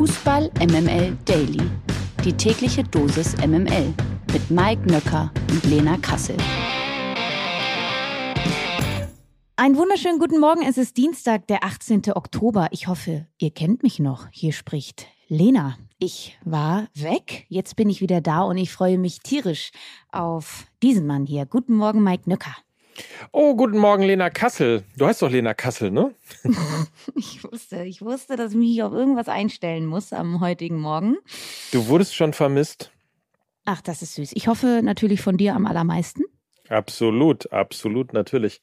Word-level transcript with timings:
Fußball 0.00 0.50
MML 0.60 1.14
Daily. 1.26 1.60
Die 2.24 2.32
tägliche 2.32 2.82
Dosis 2.82 3.36
MML 3.36 3.92
mit 4.32 4.50
Mike 4.50 4.90
Nöcker 4.90 5.30
und 5.50 5.62
Lena 5.64 5.98
Kassel. 5.98 6.38
Einen 9.56 9.76
wunderschönen 9.76 10.18
guten 10.18 10.40
Morgen. 10.40 10.62
Es 10.62 10.78
ist 10.78 10.96
Dienstag, 10.96 11.46
der 11.48 11.64
18. 11.64 12.12
Oktober. 12.14 12.68
Ich 12.70 12.88
hoffe, 12.88 13.26
ihr 13.36 13.50
kennt 13.50 13.82
mich 13.82 13.98
noch. 13.98 14.28
Hier 14.30 14.54
spricht 14.54 15.06
Lena. 15.28 15.76
Ich 15.98 16.38
war 16.46 16.88
weg. 16.94 17.44
Jetzt 17.50 17.76
bin 17.76 17.90
ich 17.90 18.00
wieder 18.00 18.22
da 18.22 18.40
und 18.40 18.56
ich 18.56 18.72
freue 18.72 18.96
mich 18.96 19.18
tierisch 19.18 19.70
auf 20.12 20.64
diesen 20.82 21.06
Mann 21.06 21.26
hier. 21.26 21.44
Guten 21.44 21.74
Morgen, 21.74 22.02
Mike 22.02 22.22
Nöcker. 22.24 22.56
Oh, 23.32 23.54
guten 23.54 23.78
Morgen, 23.78 24.02
Lena 24.02 24.30
Kassel. 24.30 24.82
Du 24.96 25.06
heißt 25.06 25.22
doch 25.22 25.30
Lena 25.30 25.54
Kassel, 25.54 25.90
ne? 25.90 26.14
ich 27.14 27.44
wusste, 27.44 27.84
ich 27.84 28.02
wusste, 28.02 28.36
dass 28.36 28.52
ich 28.52 28.58
mich 28.58 28.82
auf 28.82 28.92
irgendwas 28.92 29.28
einstellen 29.28 29.86
muss 29.86 30.12
am 30.12 30.40
heutigen 30.40 30.80
Morgen. 30.80 31.16
Du 31.72 31.86
wurdest 31.88 32.14
schon 32.14 32.32
vermisst. 32.32 32.90
Ach, 33.64 33.80
das 33.80 34.02
ist 34.02 34.14
süß. 34.14 34.32
Ich 34.34 34.48
hoffe 34.48 34.80
natürlich 34.82 35.20
von 35.20 35.36
dir 35.36 35.54
am 35.54 35.66
allermeisten. 35.66 36.24
Absolut, 36.68 37.52
absolut, 37.52 38.12
natürlich. 38.12 38.62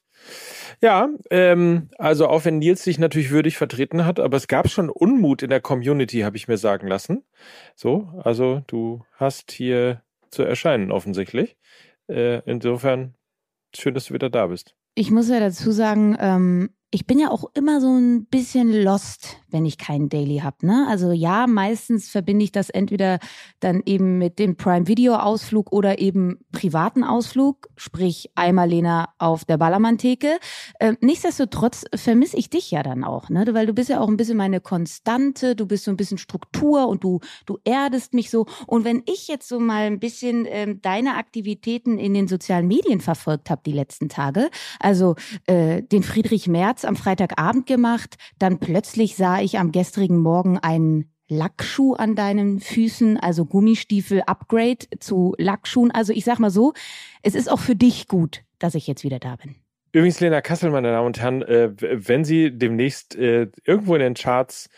Ja, 0.80 1.10
ähm, 1.30 1.90
also 1.98 2.26
auch 2.28 2.44
wenn 2.46 2.58
Nils 2.58 2.82
sich 2.82 2.98
natürlich 2.98 3.30
würdig 3.30 3.58
vertreten 3.58 4.06
hat, 4.06 4.18
aber 4.18 4.36
es 4.36 4.48
gab 4.48 4.70
schon 4.70 4.88
Unmut 4.88 5.42
in 5.42 5.50
der 5.50 5.60
Community, 5.60 6.20
habe 6.20 6.36
ich 6.38 6.48
mir 6.48 6.56
sagen 6.56 6.88
lassen. 6.88 7.24
So, 7.74 8.08
also 8.24 8.62
du 8.66 9.04
hast 9.14 9.52
hier 9.52 10.02
zu 10.30 10.42
erscheinen 10.42 10.90
offensichtlich. 10.90 11.56
Äh, 12.08 12.40
insofern 12.46 13.14
schön, 13.76 13.94
dass 13.94 14.06
du 14.06 14.14
wieder 14.14 14.30
da 14.30 14.46
bist. 14.46 14.74
Ich 14.94 15.10
muss 15.10 15.28
ja 15.28 15.40
dazu 15.40 15.70
sagen, 15.70 16.16
ähm, 16.18 16.70
ich 16.90 17.06
bin 17.06 17.18
ja 17.18 17.30
auch 17.30 17.44
immer 17.54 17.80
so 17.80 17.94
ein 17.94 18.26
bisschen 18.26 18.72
lost, 18.82 19.36
wenn 19.50 19.64
ich 19.64 19.78
keinen 19.78 20.08
Daily 20.08 20.38
habe. 20.38 20.66
Ne? 20.66 20.86
Also 20.88 21.12
ja, 21.12 21.46
meistens 21.46 22.08
verbinde 22.08 22.44
ich 22.44 22.52
das 22.52 22.70
entweder 22.70 23.18
dann 23.60 23.82
eben 23.86 24.18
mit 24.18 24.38
dem 24.38 24.56
Prime 24.56 24.86
Video 24.86 25.14
Ausflug 25.14 25.72
oder 25.72 25.98
eben 25.98 26.38
privaten 26.52 27.04
Ausflug, 27.04 27.68
sprich 27.76 28.30
einmal 28.34 28.68
Lena 28.68 29.08
auf 29.18 29.44
der 29.44 29.58
Ballermann-Theke. 29.58 30.38
Ähm, 30.80 30.96
nichtsdestotrotz 31.00 31.84
vermisse 31.94 32.36
ich 32.36 32.50
dich 32.50 32.70
ja 32.70 32.82
dann 32.82 33.04
auch, 33.04 33.30
ne? 33.30 33.46
weil 33.52 33.66
du 33.66 33.72
bist 33.72 33.88
ja 33.88 34.00
auch 34.00 34.08
ein 34.08 34.16
bisschen 34.16 34.36
meine 34.36 34.60
Konstante, 34.60 35.56
du 35.56 35.66
bist 35.66 35.84
so 35.84 35.90
ein 35.90 35.96
bisschen 35.96 36.18
Struktur 36.18 36.88
und 36.88 37.04
du, 37.04 37.20
du 37.46 37.58
erdest 37.64 38.14
mich 38.14 38.30
so. 38.30 38.46
Und 38.66 38.84
wenn 38.84 39.02
ich 39.06 39.28
jetzt 39.28 39.48
so 39.48 39.60
mal 39.60 39.82
ein 39.82 40.00
bisschen 40.00 40.46
ähm, 40.48 40.80
deine 40.82 41.16
Aktivitäten 41.16 41.98
in 41.98 42.14
den 42.14 42.28
sozialen 42.28 42.66
Medien 42.66 43.00
verfolgt 43.00 43.50
habe 43.50 43.62
die 43.64 43.72
letzten 43.72 44.08
Tage, 44.08 44.50
also 44.80 45.16
äh, 45.46 45.82
den 45.82 46.02
Friedrich 46.02 46.48
Merz 46.48 46.84
am 46.84 46.96
Freitagabend 46.96 47.66
gemacht, 47.66 48.16
dann 48.38 48.58
plötzlich 48.58 49.16
sah 49.16 49.37
ich 49.42 49.58
am 49.58 49.72
gestrigen 49.72 50.18
Morgen 50.18 50.58
einen 50.58 51.12
Lackschuh 51.28 51.94
an 51.94 52.14
deinen 52.14 52.60
Füßen, 52.60 53.18
also 53.18 53.44
Gummistiefel 53.44 54.22
Upgrade 54.22 54.86
zu 54.98 55.34
Lackschuhen. 55.38 55.90
Also 55.90 56.12
ich 56.12 56.24
sag 56.24 56.38
mal 56.38 56.50
so, 56.50 56.72
es 57.22 57.34
ist 57.34 57.50
auch 57.50 57.60
für 57.60 57.76
dich 57.76 58.08
gut, 58.08 58.42
dass 58.58 58.74
ich 58.74 58.86
jetzt 58.86 59.04
wieder 59.04 59.18
da 59.18 59.36
bin. 59.36 59.56
Übrigens, 59.92 60.20
Lena 60.20 60.40
Kassel, 60.40 60.70
meine 60.70 60.90
Damen 60.90 61.06
und 61.06 61.20
Herren, 61.20 61.42
äh, 61.42 61.70
wenn 61.78 62.24
Sie 62.24 62.56
demnächst 62.56 63.14
äh, 63.16 63.48
irgendwo 63.64 63.94
in 63.94 64.00
den 64.00 64.14
Charts 64.14 64.68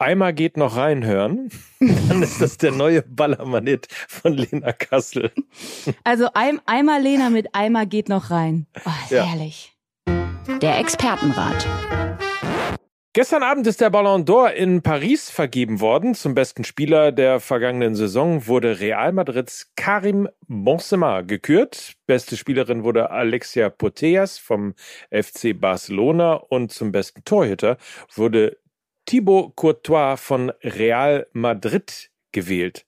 Eimer 0.00 0.32
geht 0.32 0.56
noch 0.56 0.76
reinhören, 0.76 1.50
dann 1.80 2.22
ist 2.22 2.40
das 2.40 2.56
der 2.56 2.72
neue 2.72 3.02
Ballermann-Hit 3.02 3.88
von 3.90 4.34
Lena 4.34 4.72
Kassel. 4.72 5.32
Also 6.04 6.28
ein, 6.34 6.60
Eimer 6.66 7.00
Lena 7.00 7.30
mit 7.30 7.54
Eimer 7.54 7.86
geht 7.86 8.08
noch 8.08 8.30
rein. 8.30 8.66
Oh, 8.84 8.90
ja. 9.10 9.24
herrlich. 9.24 9.76
Der 10.62 10.78
Expertenrat. 10.78 11.66
Gestern 13.14 13.42
Abend 13.42 13.66
ist 13.66 13.80
der 13.80 13.88
Ballon 13.88 14.26
d'Or 14.26 14.50
in 14.50 14.82
Paris 14.82 15.30
vergeben 15.30 15.80
worden. 15.80 16.14
Zum 16.14 16.34
besten 16.34 16.62
Spieler 16.62 17.10
der 17.10 17.40
vergangenen 17.40 17.94
Saison 17.94 18.46
wurde 18.46 18.80
Real 18.80 19.12
Madrids 19.12 19.72
Karim 19.76 20.28
Benzema 20.46 21.22
gekürt. 21.22 21.94
Beste 22.06 22.36
Spielerin 22.36 22.84
wurde 22.84 23.10
Alexia 23.10 23.70
Putellas 23.70 24.38
vom 24.38 24.74
FC 25.10 25.58
Barcelona 25.58 26.34
und 26.34 26.70
zum 26.70 26.92
besten 26.92 27.24
Torhüter 27.24 27.78
wurde 28.14 28.58
Thibaut 29.06 29.56
Courtois 29.56 30.16
von 30.18 30.52
Real 30.62 31.26
Madrid 31.32 32.10
gewählt. 32.32 32.84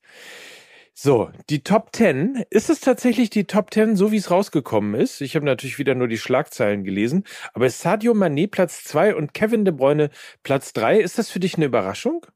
So, 1.02 1.30
die 1.48 1.62
Top 1.62 1.96
10. 1.96 2.44
Ist 2.50 2.68
es 2.68 2.80
tatsächlich 2.80 3.30
die 3.30 3.44
Top 3.44 3.72
10, 3.72 3.96
so 3.96 4.12
wie 4.12 4.18
es 4.18 4.30
rausgekommen 4.30 4.92
ist? 5.00 5.22
Ich 5.22 5.34
habe 5.34 5.46
natürlich 5.46 5.78
wieder 5.78 5.94
nur 5.94 6.08
die 6.08 6.18
Schlagzeilen 6.18 6.84
gelesen. 6.84 7.24
Aber 7.54 7.64
ist 7.64 7.80
Sadio 7.80 8.12
Mané 8.12 8.50
Platz 8.50 8.84
2 8.84 9.14
und 9.14 9.32
Kevin 9.32 9.64
De 9.64 9.72
Bruyne 9.72 10.10
Platz 10.42 10.74
3? 10.74 11.00
Ist 11.00 11.16
das 11.16 11.30
für 11.30 11.40
dich 11.40 11.54
eine 11.54 11.64
Überraschung? 11.64 12.26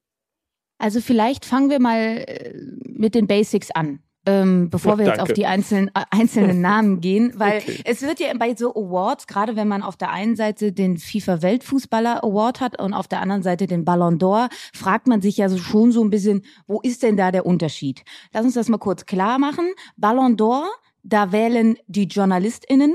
Also 0.78 1.02
vielleicht 1.02 1.44
fangen 1.44 1.68
wir 1.68 1.78
mal 1.78 2.24
äh, 2.26 2.54
mit 2.86 3.14
den 3.14 3.26
Basics 3.26 3.70
an 3.70 3.98
ähm, 4.26 4.70
bevor 4.70 4.94
oh, 4.94 4.98
wir 4.98 5.06
jetzt 5.06 5.20
auf 5.20 5.32
die 5.32 5.46
einzelnen, 5.46 5.88
äh, 5.88 6.04
einzelnen 6.10 6.60
Namen 6.62 7.00
gehen, 7.00 7.32
weil 7.36 7.58
okay. 7.58 7.80
es 7.84 8.02
wird 8.02 8.20
ja 8.20 8.32
bei 8.38 8.54
so 8.54 8.74
Awards, 8.74 9.26
gerade 9.26 9.56
wenn 9.56 9.68
man 9.68 9.82
auf 9.82 9.96
der 9.96 10.10
einen 10.10 10.36
Seite 10.36 10.72
den 10.72 10.96
FIFA 10.96 11.42
Weltfußballer 11.42 12.24
Award 12.24 12.60
hat 12.60 12.80
und 12.80 12.94
auf 12.94 13.08
der 13.08 13.20
anderen 13.20 13.42
Seite 13.42 13.66
den 13.66 13.84
Ballon 13.84 14.18
d'Or, 14.18 14.48
fragt 14.72 15.06
man 15.08 15.20
sich 15.20 15.36
ja 15.36 15.48
so 15.48 15.58
schon 15.58 15.92
so 15.92 16.02
ein 16.02 16.10
bisschen, 16.10 16.42
wo 16.66 16.80
ist 16.80 17.02
denn 17.02 17.16
da 17.16 17.30
der 17.30 17.44
Unterschied? 17.44 18.02
Lass 18.32 18.44
uns 18.44 18.54
das 18.54 18.68
mal 18.68 18.78
kurz 18.78 19.04
klar 19.04 19.38
machen. 19.38 19.66
Ballon 19.96 20.36
d'Or, 20.36 20.64
da 21.02 21.32
wählen 21.32 21.76
die 21.86 22.04
JournalistInnen 22.04 22.94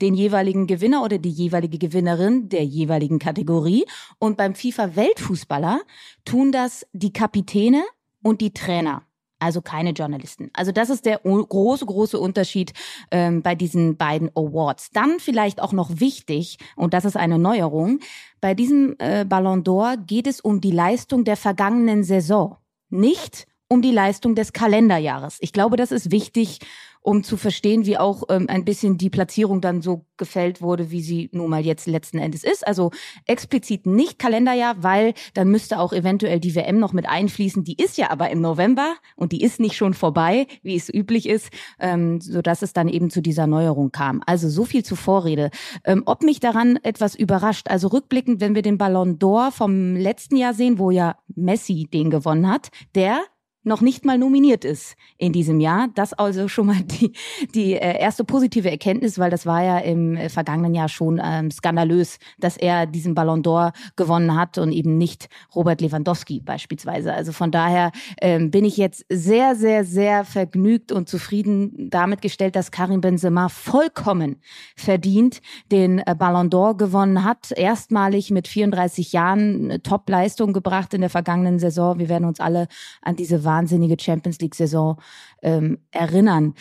den 0.00 0.14
jeweiligen 0.14 0.66
Gewinner 0.66 1.04
oder 1.04 1.18
die 1.18 1.30
jeweilige 1.30 1.78
Gewinnerin 1.78 2.48
der 2.48 2.64
jeweiligen 2.64 3.20
Kategorie. 3.20 3.84
Und 4.18 4.36
beim 4.36 4.56
FIFA 4.56 4.96
Weltfußballer 4.96 5.80
tun 6.24 6.50
das 6.50 6.84
die 6.92 7.12
Kapitäne 7.12 7.84
und 8.20 8.40
die 8.40 8.52
Trainer 8.52 9.04
also 9.42 9.60
keine 9.60 9.90
Journalisten. 9.90 10.50
Also 10.54 10.72
das 10.72 10.88
ist 10.88 11.04
der 11.04 11.18
große, 11.18 11.84
große 11.84 12.18
Unterschied 12.18 12.72
ähm, 13.10 13.42
bei 13.42 13.54
diesen 13.54 13.96
beiden 13.96 14.30
Awards. 14.36 14.90
Dann 14.92 15.18
vielleicht 15.18 15.60
auch 15.60 15.72
noch 15.72 16.00
wichtig, 16.00 16.58
und 16.76 16.94
das 16.94 17.04
ist 17.04 17.16
eine 17.16 17.38
Neuerung, 17.38 17.98
bei 18.40 18.54
diesem 18.54 18.94
äh, 18.98 19.24
Ballon 19.24 19.64
d'Or 19.64 19.96
geht 19.96 20.26
es 20.26 20.40
um 20.40 20.60
die 20.60 20.70
Leistung 20.70 21.24
der 21.24 21.36
vergangenen 21.36 22.04
Saison, 22.04 22.56
nicht 22.88 23.46
um 23.68 23.82
die 23.82 23.90
Leistung 23.90 24.34
des 24.34 24.52
Kalenderjahres. 24.52 25.38
Ich 25.40 25.52
glaube, 25.52 25.76
das 25.76 25.92
ist 25.92 26.10
wichtig 26.10 26.60
um 27.02 27.24
zu 27.24 27.36
verstehen, 27.36 27.84
wie 27.84 27.98
auch 27.98 28.24
ähm, 28.28 28.46
ein 28.48 28.64
bisschen 28.64 28.96
die 28.96 29.10
Platzierung 29.10 29.60
dann 29.60 29.82
so 29.82 30.06
gefällt 30.16 30.62
wurde, 30.62 30.90
wie 30.90 31.02
sie 31.02 31.28
nun 31.32 31.50
mal 31.50 31.64
jetzt 31.64 31.86
letzten 31.86 32.18
Endes 32.18 32.44
ist. 32.44 32.66
Also 32.66 32.90
explizit 33.26 33.86
nicht 33.86 34.18
Kalenderjahr, 34.18 34.76
weil 34.82 35.14
dann 35.34 35.48
müsste 35.48 35.80
auch 35.80 35.92
eventuell 35.92 36.38
die 36.38 36.54
WM 36.54 36.78
noch 36.78 36.92
mit 36.92 37.08
einfließen. 37.08 37.64
Die 37.64 37.76
ist 37.76 37.98
ja 37.98 38.10
aber 38.10 38.30
im 38.30 38.40
November 38.40 38.94
und 39.16 39.32
die 39.32 39.42
ist 39.42 39.58
nicht 39.58 39.76
schon 39.76 39.94
vorbei, 39.94 40.46
wie 40.62 40.76
es 40.76 40.92
üblich 40.92 41.28
ist, 41.28 41.50
ähm, 41.80 42.20
so 42.20 42.40
dass 42.40 42.62
es 42.62 42.72
dann 42.72 42.88
eben 42.88 43.10
zu 43.10 43.20
dieser 43.20 43.48
Neuerung 43.48 43.90
kam. 43.90 44.22
Also 44.24 44.48
so 44.48 44.64
viel 44.64 44.84
zur 44.84 44.96
Vorrede. 44.96 45.50
Ähm, 45.84 46.04
ob 46.06 46.22
mich 46.22 46.38
daran 46.38 46.78
etwas 46.84 47.16
überrascht, 47.16 47.68
also 47.68 47.88
rückblickend, 47.88 48.40
wenn 48.40 48.54
wir 48.54 48.62
den 48.62 48.78
Ballon 48.78 49.18
d'Or 49.18 49.50
vom 49.50 49.96
letzten 49.96 50.36
Jahr 50.36 50.54
sehen, 50.54 50.78
wo 50.78 50.90
ja 50.90 51.16
Messi 51.34 51.88
den 51.92 52.10
gewonnen 52.10 52.48
hat, 52.48 52.68
der 52.94 53.20
noch 53.64 53.80
nicht 53.80 54.04
mal 54.04 54.18
nominiert 54.18 54.64
ist 54.64 54.96
in 55.18 55.32
diesem 55.32 55.60
Jahr. 55.60 55.88
Das 55.94 56.12
also 56.12 56.48
schon 56.48 56.66
mal 56.66 56.82
die, 56.82 57.12
die 57.54 57.74
äh, 57.74 57.98
erste 57.98 58.24
positive 58.24 58.70
Erkenntnis, 58.70 59.18
weil 59.18 59.30
das 59.30 59.46
war 59.46 59.62
ja 59.62 59.78
im 59.78 60.16
äh, 60.16 60.28
vergangenen 60.28 60.74
Jahr 60.74 60.88
schon 60.88 61.20
ähm, 61.22 61.50
skandalös, 61.50 62.18
dass 62.38 62.56
er 62.56 62.86
diesen 62.86 63.14
Ballon 63.14 63.42
d'Or 63.42 63.72
gewonnen 63.96 64.36
hat 64.36 64.58
und 64.58 64.72
eben 64.72 64.98
nicht 64.98 65.28
Robert 65.54 65.80
Lewandowski 65.80 66.40
beispielsweise. 66.40 67.12
Also 67.12 67.32
von 67.32 67.50
daher 67.50 67.92
ähm, 68.20 68.50
bin 68.50 68.64
ich 68.64 68.76
jetzt 68.76 69.04
sehr, 69.08 69.54
sehr, 69.54 69.84
sehr 69.84 70.24
vergnügt 70.24 70.92
und 70.92 71.08
zufrieden 71.08 71.90
damit 71.90 72.22
gestellt, 72.22 72.56
dass 72.56 72.70
Karim 72.70 73.00
Benzema 73.00 73.48
vollkommen 73.48 74.36
verdient 74.76 75.40
den 75.70 76.00
äh, 76.00 76.14
Ballon 76.18 76.50
d'Or 76.50 76.76
gewonnen 76.76 77.24
hat. 77.24 77.52
Erstmalig 77.52 78.30
mit 78.30 78.48
34 78.48 79.12
Jahren 79.12 79.80
Top-Leistung 79.82 80.52
gebracht 80.52 80.94
in 80.94 81.00
der 81.00 81.10
vergangenen 81.10 81.58
Saison. 81.58 81.98
Wir 81.98 82.08
werden 82.08 82.26
uns 82.26 82.40
alle 82.40 82.66
an 83.02 83.16
diese 83.16 83.44
wahnsinnige 83.52 83.96
Champions 84.00 84.40
League-Saison 84.40 85.00
ähm, 85.42 85.78
erinnern. 85.90 86.54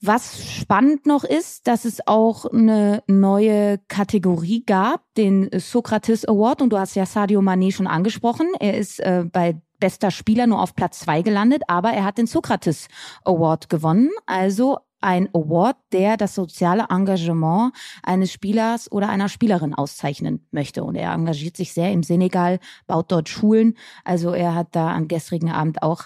Was 0.00 0.46
spannend 0.46 1.06
noch 1.06 1.24
ist, 1.24 1.66
dass 1.66 1.84
es 1.84 2.06
auch 2.06 2.44
eine 2.44 3.02
neue 3.08 3.78
Kategorie 3.88 4.62
gab, 4.64 5.02
den 5.16 5.48
Sokrates 5.52 6.24
Award. 6.24 6.62
Und 6.62 6.72
du 6.72 6.78
hast 6.78 6.94
ja 6.94 7.04
Sadio 7.04 7.40
Mané 7.40 7.72
schon 7.72 7.88
angesprochen. 7.88 8.46
Er 8.60 8.78
ist 8.78 9.00
äh, 9.00 9.24
bei 9.30 9.60
bester 9.80 10.12
Spieler 10.12 10.46
nur 10.46 10.62
auf 10.62 10.74
Platz 10.76 11.00
zwei 11.00 11.22
gelandet, 11.22 11.62
aber 11.66 11.90
er 11.90 12.04
hat 12.04 12.18
den 12.18 12.26
Sokrates 12.26 12.86
Award 13.24 13.68
gewonnen. 13.68 14.10
Also 14.26 14.78
ein 15.00 15.28
Award, 15.34 15.76
der 15.92 16.16
das 16.16 16.34
soziale 16.34 16.86
Engagement 16.90 17.72
eines 18.02 18.32
Spielers 18.32 18.90
oder 18.90 19.08
einer 19.08 19.28
Spielerin 19.28 19.74
auszeichnen 19.74 20.46
möchte. 20.50 20.84
Und 20.84 20.96
er 20.96 21.12
engagiert 21.12 21.56
sich 21.56 21.72
sehr 21.72 21.92
im 21.92 22.02
Senegal, 22.02 22.58
baut 22.86 23.12
dort 23.12 23.28
Schulen. 23.28 23.76
Also 24.04 24.32
er 24.32 24.54
hat 24.54 24.68
da 24.72 24.94
am 24.94 25.08
gestrigen 25.08 25.50
Abend 25.50 25.82
auch 25.82 26.04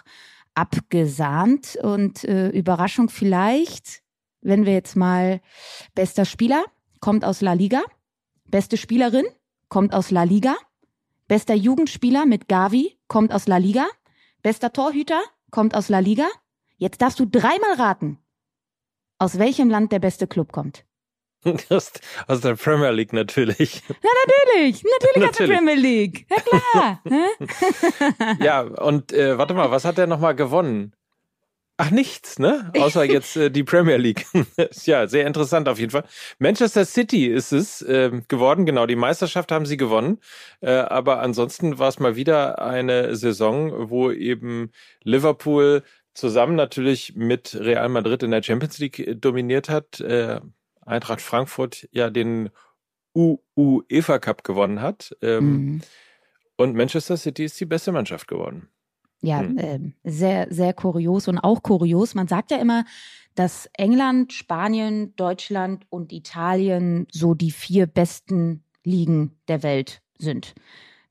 abgesahnt. 0.54 1.76
Und 1.82 2.24
äh, 2.24 2.48
Überraschung 2.50 3.08
vielleicht, 3.08 4.02
wenn 4.40 4.66
wir 4.66 4.72
jetzt 4.72 4.96
mal 4.96 5.40
bester 5.94 6.24
Spieler 6.24 6.64
kommt 7.00 7.24
aus 7.24 7.40
La 7.40 7.52
Liga, 7.52 7.82
beste 8.44 8.76
Spielerin 8.76 9.26
kommt 9.68 9.94
aus 9.94 10.10
La 10.10 10.24
Liga, 10.24 10.54
bester 11.28 11.54
Jugendspieler 11.54 12.26
mit 12.26 12.48
Gavi 12.48 12.98
kommt 13.08 13.32
aus 13.32 13.46
La 13.46 13.56
Liga. 13.56 13.86
Bester 14.42 14.72
Torhüter 14.72 15.22
kommt 15.50 15.76
aus 15.76 15.88
La 15.88 16.00
Liga. 16.00 16.26
Jetzt 16.76 17.00
darfst 17.00 17.20
du 17.20 17.26
dreimal 17.26 17.74
raten, 17.78 18.18
aus 19.22 19.38
welchem 19.38 19.70
Land 19.70 19.92
der 19.92 20.00
beste 20.00 20.26
Club 20.26 20.50
kommt. 20.50 20.84
Aus, 21.70 21.90
aus 22.28 22.40
der 22.40 22.54
Premier 22.54 22.90
League 22.90 23.12
natürlich. 23.12 23.82
Na 23.88 24.10
natürlich, 24.26 24.84
natürlich, 24.84 25.28
aus 25.28 25.36
der 25.36 25.46
Premier 25.48 25.74
League. 25.74 26.26
Ja 26.30 27.00
klar. 27.02 28.36
ja, 28.40 28.60
und 28.60 29.12
äh, 29.12 29.36
warte 29.38 29.52
mal, 29.52 29.72
was 29.72 29.84
hat 29.84 29.98
er 29.98 30.06
nochmal 30.06 30.36
gewonnen? 30.36 30.92
Ach, 31.78 31.90
nichts, 31.90 32.38
ne? 32.38 32.70
Außer 32.78 33.02
jetzt 33.02 33.36
äh, 33.36 33.50
die 33.50 33.64
Premier 33.64 33.96
League. 33.96 34.24
ja, 34.84 35.08
sehr 35.08 35.26
interessant 35.26 35.68
auf 35.68 35.80
jeden 35.80 35.90
Fall. 35.90 36.04
Manchester 36.38 36.84
City 36.84 37.26
ist 37.26 37.50
es 37.50 37.82
äh, 37.82 38.12
geworden, 38.28 38.64
genau, 38.64 38.86
die 38.86 38.94
Meisterschaft 38.94 39.50
haben 39.50 39.66
sie 39.66 39.76
gewonnen. 39.76 40.20
Äh, 40.60 40.70
aber 40.70 41.18
ansonsten 41.20 41.80
war 41.80 41.88
es 41.88 41.98
mal 41.98 42.14
wieder 42.14 42.62
eine 42.62 43.16
Saison, 43.16 43.90
wo 43.90 44.12
eben 44.12 44.70
Liverpool 45.02 45.82
zusammen 46.14 46.56
natürlich 46.56 47.14
mit 47.16 47.54
Real 47.54 47.88
Madrid 47.88 48.22
in 48.22 48.30
der 48.30 48.42
Champions 48.42 48.78
League 48.78 48.98
äh, 48.98 49.14
dominiert 49.14 49.68
hat. 49.68 50.00
Äh, 50.00 50.40
Eintracht 50.84 51.20
Frankfurt 51.20 51.88
ja 51.92 52.10
den 52.10 52.50
UEFA 53.14 54.18
Cup 54.18 54.42
gewonnen 54.42 54.80
hat. 54.80 55.16
Ähm, 55.22 55.44
mhm. 55.44 55.80
Und 56.56 56.74
Manchester 56.74 57.16
City 57.16 57.44
ist 57.44 57.60
die 57.60 57.66
beste 57.66 57.92
Mannschaft 57.92 58.28
geworden. 58.28 58.68
Ja, 59.20 59.40
hm. 59.40 59.58
äh, 59.58 59.78
sehr, 60.02 60.48
sehr 60.50 60.74
kurios 60.74 61.28
und 61.28 61.38
auch 61.38 61.62
kurios. 61.62 62.14
Man 62.14 62.26
sagt 62.26 62.50
ja 62.50 62.58
immer, 62.58 62.84
dass 63.34 63.70
England, 63.74 64.32
Spanien, 64.32 65.14
Deutschland 65.16 65.86
und 65.90 66.12
Italien 66.12 67.06
so 67.10 67.34
die 67.34 67.52
vier 67.52 67.86
besten 67.86 68.64
Ligen 68.84 69.38
der 69.48 69.62
Welt 69.62 70.02
sind. 70.18 70.54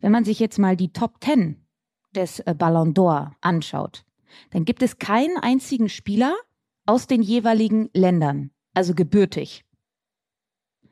Wenn 0.01 0.11
man 0.11 0.25
sich 0.25 0.39
jetzt 0.39 0.59
mal 0.59 0.75
die 0.75 0.91
Top 0.91 1.21
Ten 1.21 1.65
des 2.13 2.39
äh, 2.41 2.53
Ballon 2.53 2.93
d'Or 2.93 3.31
anschaut, 3.39 4.03
dann 4.51 4.65
gibt 4.65 4.81
es 4.81 4.97
keinen 4.97 5.37
einzigen 5.37 5.89
Spieler 5.89 6.35
aus 6.85 7.07
den 7.07 7.21
jeweiligen 7.21 7.89
Ländern, 7.93 8.51
also 8.73 8.93
gebürtig. 8.93 9.63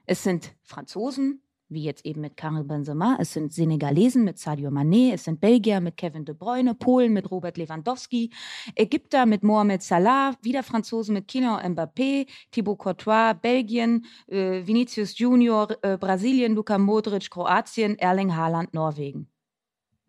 Es 0.05 0.23
sind 0.23 0.55
Franzosen, 0.63 1.41
wie 1.69 1.83
jetzt 1.83 2.05
eben 2.05 2.21
mit 2.21 2.35
Karim 2.35 2.67
Benzema, 2.67 3.17
es 3.19 3.33
sind 3.33 3.53
Senegalesen 3.53 4.23
mit 4.23 4.39
Sadio 4.39 4.69
Mané, 4.69 5.13
es 5.13 5.23
sind 5.23 5.39
Belgier 5.39 5.79
mit 5.79 5.97
Kevin 5.97 6.25
De 6.25 6.33
Bruyne, 6.33 6.73
Polen 6.73 7.13
mit 7.13 7.29
Robert 7.29 7.57
Lewandowski, 7.57 8.31
Ägypter 8.75 9.25
mit 9.25 9.43
Mohamed 9.43 9.83
Salah, 9.83 10.35
wieder 10.41 10.63
Franzosen 10.63 11.13
mit 11.13 11.27
Kylian 11.27 11.75
Mbappé, 11.75 12.27
Thibaut 12.51 12.79
Courtois, 12.79 13.35
Belgien, 13.35 14.05
äh, 14.27 14.65
Vinicius 14.65 15.17
Junior, 15.17 15.77
äh, 15.83 15.97
Brasilien, 15.97 16.55
Luka 16.55 16.77
Modric, 16.77 17.29
Kroatien, 17.29 17.97
Erling 17.99 18.35
Haaland, 18.35 18.73
Norwegen. 18.73 19.29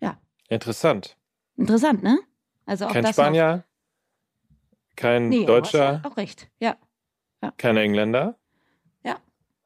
Ja. 0.01 0.19
Interessant. 0.49 1.17
Interessant, 1.57 2.03
ne? 2.03 2.19
Also 2.71 2.87
auch 2.87 2.93
kein 2.93 3.03
das 3.03 3.17
Spanier, 3.17 3.65
noch. 4.49 4.97
kein 4.97 5.29
nee, 5.29 5.45
Deutscher. 5.45 6.03
Auch 6.05 6.17
recht, 6.17 6.49
ja. 6.61 6.77
ja. 7.43 7.53
Kein 7.57 7.77
Engländer. 7.77 8.41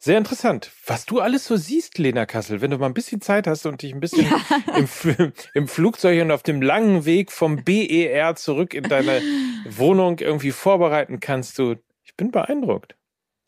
Sehr 0.05 0.19
interessant, 0.19 0.71
was 0.85 1.07
du 1.07 1.21
alles 1.21 1.47
so 1.47 1.57
siehst, 1.57 1.97
Lena 1.97 2.27
Kassel. 2.27 2.61
Wenn 2.61 2.71
du 2.71 2.77
mal 2.77 2.89
ein 2.89 2.93
bisschen 2.93 3.23
Zeit 3.23 3.47
hast 3.47 3.65
und 3.65 3.81
dich 3.81 3.95
ein 3.95 4.01
bisschen 4.01 4.27
ja. 4.27 4.39
im, 4.77 5.33
im, 5.55 5.67
Flugzeug 5.67 6.21
und 6.21 6.31
auf 6.31 6.43
dem 6.43 6.61
langen 6.61 7.07
Weg 7.07 7.33
vom 7.33 7.57
BER 7.65 8.37
zurück 8.37 8.75
in 8.75 8.85
deine 8.85 9.23
Wohnung 9.67 10.19
irgendwie 10.19 10.51
vorbereiten 10.51 11.21
kannst, 11.21 11.59
du, 11.59 11.77
ich 12.03 12.15
bin 12.19 12.31
beeindruckt. 12.31 12.99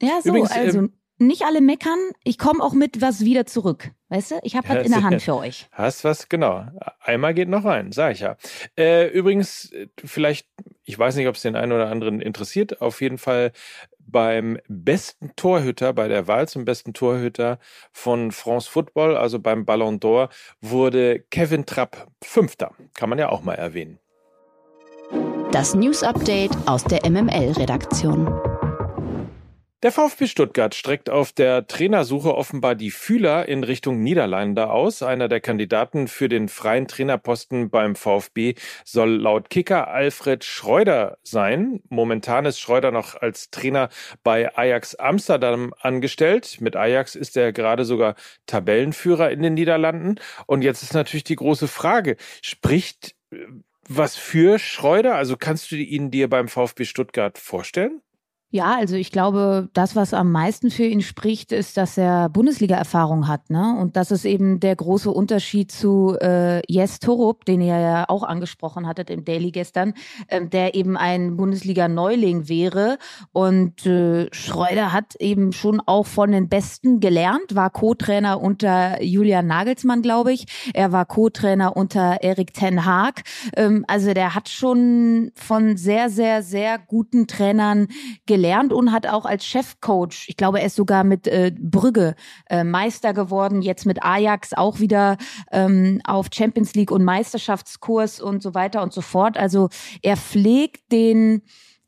Ja, 0.00 0.23
so, 0.23 0.31
Übrigens, 0.31 0.50
also 0.50 0.79
ähm, 0.79 0.94
nicht 1.18 1.42
alle 1.42 1.60
meckern. 1.60 1.98
Ich 2.24 2.38
komme 2.38 2.62
auch 2.62 2.72
mit 2.72 3.00
was 3.00 3.20
wieder 3.20 3.46
zurück. 3.46 3.90
Weißt 4.08 4.30
du, 4.32 4.34
ich 4.42 4.56
habe 4.56 4.68
was 4.68 4.86
in 4.86 4.92
der 4.92 5.02
Hand 5.02 5.22
für 5.22 5.36
euch. 5.36 5.66
Hast 5.72 6.04
was, 6.04 6.28
genau. 6.28 6.66
Einmal 7.00 7.34
geht 7.34 7.48
noch 7.48 7.64
rein, 7.64 7.92
sag 7.92 8.12
ich 8.12 8.20
ja. 8.20 8.36
Äh, 8.78 9.08
übrigens, 9.08 9.72
vielleicht, 10.04 10.46
ich 10.84 10.98
weiß 10.98 11.16
nicht, 11.16 11.26
ob 11.26 11.34
es 11.34 11.42
den 11.42 11.56
einen 11.56 11.72
oder 11.72 11.90
anderen 11.90 12.20
interessiert, 12.20 12.80
auf 12.80 13.00
jeden 13.00 13.18
Fall 13.18 13.52
beim 13.98 14.58
besten 14.68 15.32
Torhüter, 15.36 15.92
bei 15.92 16.08
der 16.08 16.28
Wahl 16.28 16.48
zum 16.48 16.64
besten 16.64 16.92
Torhüter 16.92 17.58
von 17.92 18.30
France 18.30 18.70
Football, 18.70 19.16
also 19.16 19.40
beim 19.40 19.64
Ballon 19.64 19.98
d'Or, 19.98 20.28
wurde 20.60 21.20
Kevin 21.30 21.66
Trapp 21.66 22.06
Fünfter. 22.22 22.72
Kann 22.94 23.10
man 23.10 23.18
ja 23.18 23.30
auch 23.30 23.42
mal 23.42 23.54
erwähnen. 23.54 23.98
Das 25.52 25.74
News 25.74 26.02
Update 26.02 26.52
aus 26.66 26.84
der 26.84 27.08
MML-Redaktion. 27.08 28.56
Der 29.87 29.93
VfB 29.93 30.27
Stuttgart 30.27 30.75
streckt 30.75 31.11
auf 31.11 31.31
der 31.31 31.69
Trainersuche 31.69 32.35
offenbar 32.35 32.75
die 32.75 32.91
Fühler 32.91 33.47
in 33.47 33.62
Richtung 33.62 34.03
Niederlande 34.03 34.69
aus. 34.69 35.00
Einer 35.05 35.29
der 35.29 35.38
Kandidaten 35.38 36.09
für 36.09 36.29
den 36.29 36.49
freien 36.49 36.88
Trainerposten 36.88 37.71
beim 37.71 37.94
VfB 37.94 38.56
soll 38.85 39.11
laut 39.11 39.49
Kicker 39.49 39.87
Alfred 39.87 40.43
Schreuder 40.43 41.19
sein. 41.23 41.83
Momentan 41.88 42.47
ist 42.47 42.59
Schreuder 42.59 42.91
noch 42.91 43.15
als 43.15 43.50
Trainer 43.53 43.88
bei 44.25 44.53
Ajax 44.59 44.97
Amsterdam 44.97 45.73
angestellt. 45.79 46.61
Mit 46.61 46.75
Ajax 46.75 47.15
ist 47.15 47.37
er 47.37 47.53
gerade 47.53 47.85
sogar 47.85 48.17
Tabellenführer 48.47 49.31
in 49.31 49.41
den 49.41 49.55
Niederlanden. 49.55 50.17
Und 50.47 50.62
jetzt 50.62 50.83
ist 50.83 50.94
natürlich 50.94 51.23
die 51.23 51.37
große 51.37 51.69
Frage, 51.69 52.17
spricht 52.43 53.15
äh, 53.31 53.37
was 53.88 54.17
für 54.17 54.59
Schreuder? 54.59 55.15
Also 55.15 55.37
kannst 55.37 55.71
du 55.71 55.77
ihn 55.77 56.11
dir 56.11 56.29
beim 56.29 56.49
VfB 56.49 56.87
Stuttgart 56.87 57.38
vorstellen? 57.38 58.03
Ja, 58.50 58.76
also 58.76 58.94
ich 58.94 59.10
glaube, 59.10 59.69
das, 59.72 59.96
was 59.96 60.14
am 60.14 60.31
meisten 60.31 60.70
für 60.70 60.84
ihn 60.84 61.00
spricht, 61.02 61.50
ist, 61.50 61.76
dass 61.76 61.98
er 61.98 62.28
Bundesliga-Erfahrung 62.28 63.26
hat, 63.26 63.50
ne? 63.50 63.76
Und 63.76 63.96
das 63.96 64.12
ist 64.12 64.25
eben 64.25 64.60
der 64.60 64.76
große 64.76 65.10
Unterschied 65.10 65.72
zu 65.72 66.16
äh, 66.20 66.62
Jes 66.72 67.00
Torup, 67.00 67.44
den 67.44 67.60
ihr 67.60 67.76
ja 67.76 68.04
auch 68.08 68.22
angesprochen 68.22 68.87
hattet 68.87 69.10
im 69.10 69.25
Daily 69.25 69.50
gestern, 69.50 69.94
ähm, 70.28 70.48
der 70.48 70.76
eben 70.76 70.96
ein 70.96 71.37
Bundesliga-Neuling 71.37 72.48
wäre. 72.48 72.98
Und 73.32 73.84
äh, 73.84 74.28
Schreuder 74.32 74.92
hat 74.92 75.16
eben 75.19 75.52
schon 75.52 75.82
auch 75.84 76.06
von 76.06 76.31
den 76.31 76.49
Besten 76.49 77.00
gelernt, 77.00 77.56
war 77.56 77.70
Co-Trainer 77.70 78.40
unter 78.40 79.02
Julian 79.02 79.49
Nagelsmann, 79.49 80.02
glaube 80.02 80.32
ich. 80.32 80.46
Er 80.72 80.92
war 80.92 81.04
Co-Trainer 81.04 81.76
unter 81.76 82.22
Erik 82.22 82.54
Ten 82.54 82.84
Haag. 82.84 83.22
Ähm, 83.56 83.84
also 83.88 84.14
der 84.14 84.37
hat 84.37 84.49
schon 84.49 85.32
von 85.34 85.76
sehr, 85.76 86.10
sehr, 86.10 86.44
sehr 86.44 86.78
guten 86.78 87.26
Trainern 87.26 87.88
gelernt 88.25 88.36
gelernt 88.37 88.71
und 88.71 88.93
hat 88.93 89.06
auch 89.06 89.25
als 89.25 89.47
Chefcoach, 89.47 90.27
ich 90.29 90.37
glaube, 90.37 90.61
er 90.61 90.67
ist 90.67 90.77
sogar 90.77 91.05
mit 91.05 91.27
äh, 91.27 91.53
Brügge 91.59 92.15
äh, 92.50 92.65
Meister 92.65 93.15
geworden, 93.15 93.62
jetzt 93.62 93.87
mit 93.87 94.03
Ajax 94.03 94.53
auch 94.53 94.79
wieder 94.79 95.17
ähm, 95.50 96.03
auf 96.05 96.27
Champions 96.31 96.75
League 96.75 96.91
und 96.91 97.03
Meisterschaftskurs 97.03 98.21
und 98.21 98.43
so 98.43 98.53
weiter 98.53 98.83
und 98.83 98.93
so 98.93 99.00
fort. 99.00 99.38
Also 99.38 99.71
er 100.02 100.19
pflegt 100.19 100.93
den 100.93 101.40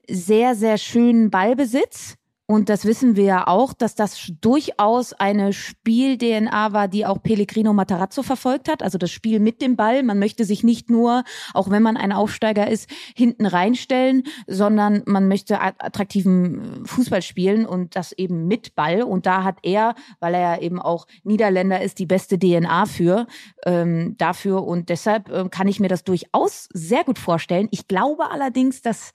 sehr, 0.08 0.54
sehr 0.54 0.78
schönen 0.78 1.30
Ballbesitz 1.30 2.16
und 2.50 2.70
das 2.70 2.86
wissen 2.86 3.14
wir 3.14 3.24
ja 3.24 3.46
auch, 3.46 3.74
dass 3.74 3.94
das 3.94 4.32
durchaus 4.40 5.12
eine 5.12 5.52
Spiel-DNA 5.52 6.72
war, 6.72 6.88
die 6.88 7.04
auch 7.04 7.22
Pellegrino 7.22 7.74
Matarazzo 7.74 8.22
verfolgt 8.22 8.70
hat. 8.70 8.82
Also 8.82 8.96
das 8.96 9.10
Spiel 9.10 9.38
mit 9.38 9.60
dem 9.60 9.76
Ball. 9.76 10.02
Man 10.02 10.18
möchte 10.18 10.46
sich 10.46 10.64
nicht 10.64 10.88
nur, 10.88 11.24
auch 11.52 11.68
wenn 11.68 11.82
man 11.82 11.98
ein 11.98 12.10
Aufsteiger 12.10 12.66
ist, 12.66 12.88
hinten 13.14 13.44
reinstellen, 13.44 14.22
sondern 14.46 15.02
man 15.04 15.28
möchte 15.28 15.60
attraktiven 15.60 16.86
Fußball 16.86 17.20
spielen 17.20 17.66
und 17.66 17.96
das 17.96 18.12
eben 18.12 18.46
mit 18.46 18.74
Ball. 18.74 19.02
Und 19.02 19.26
da 19.26 19.44
hat 19.44 19.58
er, 19.62 19.94
weil 20.18 20.32
er 20.32 20.40
ja 20.40 20.58
eben 20.58 20.80
auch 20.80 21.06
Niederländer 21.24 21.82
ist, 21.82 21.98
die 21.98 22.06
beste 22.06 22.38
DNA 22.38 22.86
für 22.86 23.26
ähm, 23.66 24.14
dafür. 24.16 24.66
Und 24.66 24.88
deshalb 24.88 25.28
äh, 25.28 25.50
kann 25.50 25.68
ich 25.68 25.80
mir 25.80 25.88
das 25.88 26.02
durchaus 26.02 26.70
sehr 26.72 27.04
gut 27.04 27.18
vorstellen. 27.18 27.68
Ich 27.72 27.88
glaube 27.88 28.30
allerdings, 28.30 28.80
dass 28.80 29.12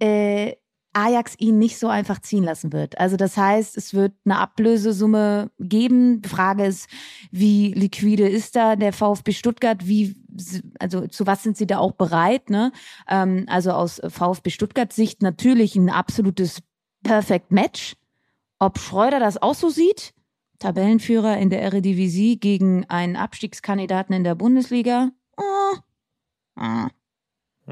äh, 0.00 0.54
Ajax 0.94 1.34
ihn 1.38 1.58
nicht 1.58 1.78
so 1.78 1.88
einfach 1.88 2.20
ziehen 2.20 2.44
lassen 2.44 2.72
wird. 2.72 2.98
Also 2.98 3.16
das 3.16 3.36
heißt, 3.36 3.76
es 3.76 3.94
wird 3.94 4.12
eine 4.24 4.38
Ablösesumme 4.38 5.50
geben. 5.58 6.22
Die 6.22 6.28
Frage 6.28 6.64
ist, 6.64 6.88
wie 7.30 7.72
liquide 7.72 8.28
ist 8.28 8.56
da 8.56 8.76
der 8.76 8.92
VfB 8.92 9.32
Stuttgart? 9.32 9.86
Wie, 9.86 10.16
also 10.78 11.06
zu 11.08 11.26
was 11.26 11.42
sind 11.42 11.56
sie 11.56 11.66
da 11.66 11.78
auch 11.78 11.92
bereit? 11.92 12.48
Ne? 12.48 12.72
Ähm, 13.08 13.44
also 13.48 13.72
aus 13.72 14.00
VfB 14.06 14.50
Stuttgart 14.50 14.92
Sicht 14.92 15.20
natürlich 15.22 15.76
ein 15.76 15.90
absolutes 15.90 16.62
Perfect 17.02 17.50
Match. 17.50 17.96
Ob 18.58 18.78
Schreuder 18.78 19.18
das 19.18 19.42
auch 19.42 19.54
so 19.54 19.68
sieht? 19.68 20.14
Tabellenführer 20.60 21.36
in 21.38 21.50
der 21.50 21.60
Eredivisie 21.60 22.38
gegen 22.38 22.88
einen 22.88 23.16
Abstiegskandidaten 23.16 24.14
in 24.14 24.24
der 24.24 24.34
Bundesliga? 24.36 25.10
Oh. 25.36 25.76
Ah. 26.56 26.88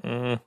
Mhm. 0.02 0.40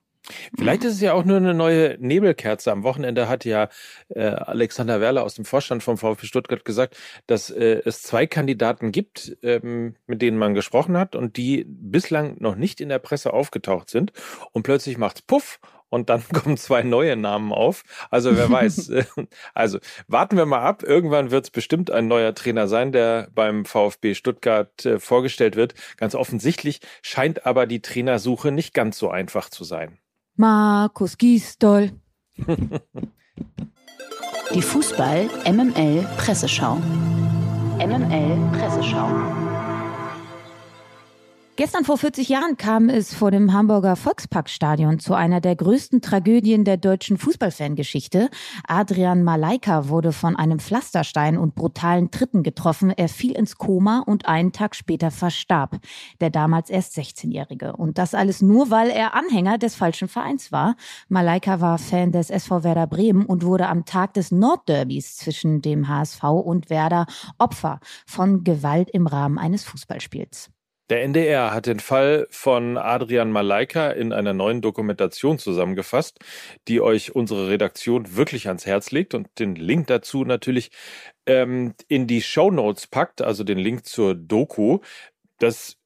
Vielleicht 0.57 0.83
ist 0.83 0.93
es 0.93 1.01
ja 1.01 1.13
auch 1.13 1.25
nur 1.25 1.37
eine 1.37 1.53
neue 1.53 1.97
Nebelkerze. 1.99 2.71
Am 2.71 2.83
Wochenende 2.83 3.29
hat 3.29 3.45
ja 3.45 3.69
äh, 4.09 4.25
Alexander 4.25 5.01
Werler 5.01 5.23
aus 5.23 5.35
dem 5.35 5.45
Vorstand 5.45 5.83
vom 5.83 5.97
VfB 5.97 6.25
Stuttgart 6.25 6.65
gesagt, 6.65 6.97
dass 7.27 7.49
äh, 7.49 7.81
es 7.85 8.01
zwei 8.01 8.27
Kandidaten 8.27 8.91
gibt, 8.91 9.37
ähm, 9.43 9.95
mit 10.07 10.21
denen 10.21 10.37
man 10.37 10.53
gesprochen 10.53 10.97
hat 10.97 11.15
und 11.15 11.37
die 11.37 11.65
bislang 11.67 12.37
noch 12.39 12.55
nicht 12.55 12.81
in 12.81 12.89
der 12.89 12.99
Presse 12.99 13.33
aufgetaucht 13.33 13.89
sind. 13.89 14.13
Und 14.51 14.63
plötzlich 14.63 14.97
macht's 14.97 15.21
Puff 15.21 15.59
und 15.89 16.09
dann 16.09 16.23
kommen 16.33 16.57
zwei 16.57 16.83
neue 16.83 17.15
Namen 17.15 17.51
auf. 17.51 17.83
Also 18.09 18.35
wer 18.35 18.49
weiß. 18.49 18.91
also 19.53 19.79
warten 20.07 20.37
wir 20.37 20.45
mal 20.45 20.61
ab. 20.61 20.83
Irgendwann 20.83 21.31
wird 21.31 21.45
es 21.45 21.51
bestimmt 21.51 21.91
ein 21.91 22.07
neuer 22.07 22.33
Trainer 22.35 22.67
sein, 22.67 22.91
der 22.91 23.29
beim 23.33 23.65
VfB 23.65 24.13
Stuttgart 24.13 24.85
äh, 24.85 24.99
vorgestellt 24.99 25.55
wird. 25.55 25.73
Ganz 25.97 26.15
offensichtlich 26.15 26.81
scheint 27.01 27.45
aber 27.45 27.65
die 27.65 27.81
Trainersuche 27.81 28.51
nicht 28.51 28.73
ganz 28.73 28.97
so 28.97 29.09
einfach 29.09 29.49
zu 29.49 29.63
sein. 29.63 29.97
Markus 30.37 31.17
Gisdol. 31.17 31.91
die 34.53 34.61
Fußball 34.61 35.29
MML 35.45 36.05
Presseschau. 36.17 36.75
MML 37.79 38.51
Presseschau. 38.51 39.44
Gestern 41.57 41.85
vor 41.85 41.97
40 41.97 42.27
Jahren 42.27 42.57
kam 42.57 42.89
es 42.89 43.13
vor 43.13 43.31
dem 43.31 43.53
Hamburger 43.53 43.95
Volksparkstadion 43.95 44.99
zu 44.99 45.13
einer 45.13 45.39
der 45.39 45.55
größten 45.55 46.01
Tragödien 46.01 46.65
der 46.65 46.75
deutschen 46.75 47.17
Fußballfangeschichte. 47.17 48.29
Adrian 48.67 49.23
Malaika 49.23 49.87
wurde 49.87 50.11
von 50.11 50.35
einem 50.35 50.59
Pflasterstein 50.59 51.37
und 51.37 51.55
brutalen 51.55 52.11
Tritten 52.11 52.43
getroffen. 52.43 52.89
Er 52.89 53.07
fiel 53.07 53.31
ins 53.31 53.57
Koma 53.57 54.03
und 54.05 54.25
einen 54.25 54.51
Tag 54.51 54.75
später 54.75 55.11
verstarb. 55.11 55.79
Der 56.19 56.29
damals 56.29 56.69
erst 56.69 56.97
16-Jährige. 56.97 57.77
Und 57.77 57.99
das 57.99 58.15
alles 58.15 58.41
nur, 58.41 58.69
weil 58.69 58.89
er 58.89 59.15
Anhänger 59.15 59.57
des 59.57 59.75
falschen 59.75 60.09
Vereins 60.09 60.51
war. 60.51 60.75
Malaika 61.07 61.61
war 61.61 61.77
Fan 61.77 62.11
des 62.11 62.31
SV 62.31 62.65
Werder 62.65 62.87
Bremen 62.87 63.25
und 63.25 63.45
wurde 63.45 63.69
am 63.69 63.85
Tag 63.85 64.13
des 64.15 64.29
Nordderbys 64.29 65.15
zwischen 65.15 65.61
dem 65.61 65.87
HSV 65.87 66.21
und 66.21 66.69
Werder 66.69 67.05
Opfer 67.37 67.79
von 68.05 68.43
Gewalt 68.43 68.89
im 68.89 69.07
Rahmen 69.07 69.37
eines 69.37 69.63
Fußballspiels. 69.63 70.49
Der 70.89 71.01
NDR 71.03 71.51
hat 71.51 71.65
den 71.65 71.79
Fall 71.79 72.27
von 72.29 72.77
Adrian 72.77 73.31
Malaika 73.31 73.89
in 73.89 74.13
einer 74.13 74.33
neuen 74.33 74.61
Dokumentation 74.61 75.39
zusammengefasst, 75.39 76.19
die 76.67 76.79
euch 76.79 77.15
unsere 77.15 77.49
Redaktion 77.49 78.15
wirklich 78.15 78.47
ans 78.47 78.67
Herz 78.67 78.91
legt 78.91 79.15
und 79.15 79.27
den 79.39 79.55
Link 79.55 79.87
dazu 79.87 80.25
natürlich 80.25 80.69
ähm, 81.25 81.73
in 81.87 82.05
die 82.05 82.21
Show 82.21 82.51
Notes 82.51 82.85
packt, 82.85 83.23
also 83.23 83.43
den 83.43 83.57
Link 83.57 83.85
zur 83.85 84.13
Doku. 84.13 84.79
Das 85.39 85.77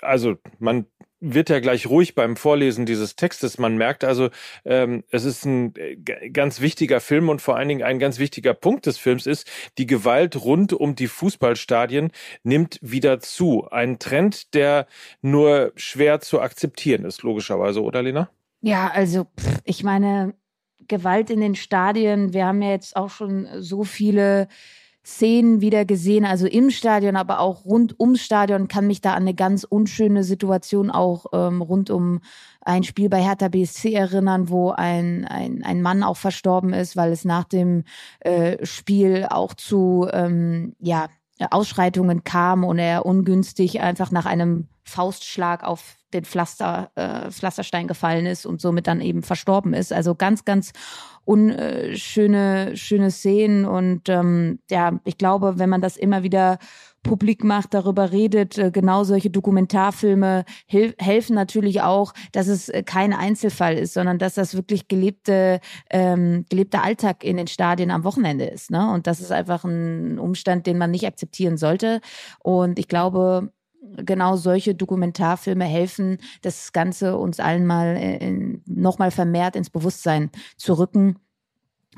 also 0.00 0.36
man 0.58 0.86
wird 1.34 1.48
ja 1.48 1.60
gleich 1.60 1.86
ruhig 1.86 2.14
beim 2.14 2.36
Vorlesen 2.36 2.86
dieses 2.86 3.16
Textes. 3.16 3.58
Man 3.58 3.76
merkt 3.76 4.04
also, 4.04 4.30
ähm, 4.64 5.04
es 5.10 5.24
ist 5.24 5.44
ein 5.44 5.74
äh, 5.76 5.96
ganz 6.30 6.60
wichtiger 6.60 7.00
Film 7.00 7.28
und 7.28 7.42
vor 7.42 7.56
allen 7.56 7.68
Dingen 7.68 7.82
ein 7.82 7.98
ganz 7.98 8.18
wichtiger 8.18 8.54
Punkt 8.54 8.86
des 8.86 8.98
Films 8.98 9.26
ist, 9.26 9.50
die 9.78 9.86
Gewalt 9.86 10.36
rund 10.36 10.72
um 10.72 10.94
die 10.94 11.08
Fußballstadien 11.08 12.12
nimmt 12.42 12.78
wieder 12.82 13.20
zu. 13.20 13.68
Ein 13.70 13.98
Trend, 13.98 14.54
der 14.54 14.86
nur 15.22 15.72
schwer 15.76 16.20
zu 16.20 16.40
akzeptieren 16.40 17.04
ist, 17.04 17.22
logischerweise, 17.22 17.82
oder 17.82 18.02
Lena? 18.02 18.30
Ja, 18.60 18.88
also 18.88 19.26
ich 19.64 19.84
meine, 19.84 20.34
Gewalt 20.88 21.30
in 21.30 21.40
den 21.40 21.54
Stadien, 21.54 22.32
wir 22.32 22.46
haben 22.46 22.62
ja 22.62 22.70
jetzt 22.70 22.96
auch 22.96 23.10
schon 23.10 23.48
so 23.58 23.84
viele 23.84 24.48
Szenen 25.06 25.60
wieder 25.60 25.84
gesehen, 25.84 26.24
also 26.24 26.48
im 26.48 26.70
Stadion, 26.70 27.14
aber 27.14 27.38
auch 27.38 27.64
rund 27.64 27.98
ums 28.00 28.22
Stadion, 28.22 28.66
kann 28.66 28.88
mich 28.88 29.00
da 29.00 29.12
an 29.12 29.22
eine 29.22 29.34
ganz 29.34 29.62
unschöne 29.62 30.24
Situation 30.24 30.90
auch 30.90 31.26
ähm, 31.32 31.62
rund 31.62 31.90
um 31.90 32.20
ein 32.60 32.82
Spiel 32.82 33.08
bei 33.08 33.22
Hertha 33.22 33.46
BSC 33.46 33.92
erinnern, 33.92 34.48
wo 34.48 34.70
ein, 34.72 35.24
ein, 35.24 35.62
ein 35.62 35.80
Mann 35.80 36.02
auch 36.02 36.16
verstorben 36.16 36.72
ist, 36.72 36.96
weil 36.96 37.12
es 37.12 37.24
nach 37.24 37.44
dem 37.44 37.84
äh, 38.18 38.66
Spiel 38.66 39.28
auch 39.30 39.54
zu 39.54 40.08
ähm, 40.12 40.74
ja, 40.80 41.06
Ausschreitungen 41.50 42.24
kam 42.24 42.64
und 42.64 42.80
er 42.80 43.06
ungünstig 43.06 43.80
einfach 43.80 44.10
nach 44.10 44.26
einem 44.26 44.66
Faustschlag 44.82 45.62
auf 45.62 45.94
den 46.16 46.24
Pflaster, 46.24 46.90
äh, 46.94 47.30
Pflasterstein 47.30 47.86
gefallen 47.86 48.26
ist 48.26 48.46
und 48.46 48.60
somit 48.60 48.86
dann 48.86 49.00
eben 49.00 49.22
verstorben 49.22 49.74
ist. 49.74 49.92
Also 49.92 50.14
ganz, 50.14 50.44
ganz 50.44 50.72
unschöne 51.24 52.76
schöne 52.76 53.10
Szenen 53.10 53.64
und 53.64 54.08
ähm, 54.08 54.60
ja, 54.70 55.00
ich 55.04 55.18
glaube, 55.18 55.58
wenn 55.58 55.68
man 55.68 55.80
das 55.80 55.96
immer 55.96 56.22
wieder 56.22 56.58
publik 57.06 57.44
macht, 57.44 57.72
darüber 57.74 58.12
redet, 58.12 58.58
äh, 58.58 58.70
genau 58.70 59.04
solche 59.04 59.30
Dokumentarfilme 59.30 60.44
hel 60.66 60.94
helfen 60.98 61.34
natürlich 61.34 61.80
auch, 61.82 62.12
dass 62.32 62.48
es 62.48 62.68
äh, 62.68 62.82
kein 62.82 63.12
Einzelfall 63.12 63.76
ist, 63.76 63.94
sondern 63.94 64.18
dass 64.18 64.34
das 64.34 64.54
wirklich 64.54 64.88
gelebte 64.88 65.60
ähm, 65.90 66.44
gelebter 66.48 66.82
Alltag 66.82 67.24
in 67.24 67.36
den 67.36 67.46
Stadien 67.46 67.90
am 67.90 68.04
Wochenende 68.04 68.46
ist, 68.46 68.70
ne? 68.70 68.90
Und 68.92 69.06
das 69.06 69.20
ist 69.20 69.32
einfach 69.32 69.64
ein 69.64 70.18
Umstand, 70.18 70.66
den 70.66 70.78
man 70.78 70.90
nicht 70.90 71.06
akzeptieren 71.06 71.56
sollte. 71.56 72.00
Und 72.40 72.78
ich 72.78 72.88
glaube, 72.88 73.52
genau 74.04 74.36
solche 74.36 74.74
Dokumentarfilme 74.74 75.64
helfen, 75.64 76.18
das 76.42 76.72
Ganze 76.72 77.16
uns 77.16 77.40
allen 77.40 77.66
mal 77.66 77.96
äh, 77.96 78.58
nochmal 78.66 79.10
vermehrt 79.10 79.56
ins 79.56 79.70
Bewusstsein 79.70 80.30
zu 80.56 80.74
rücken. 80.74 81.16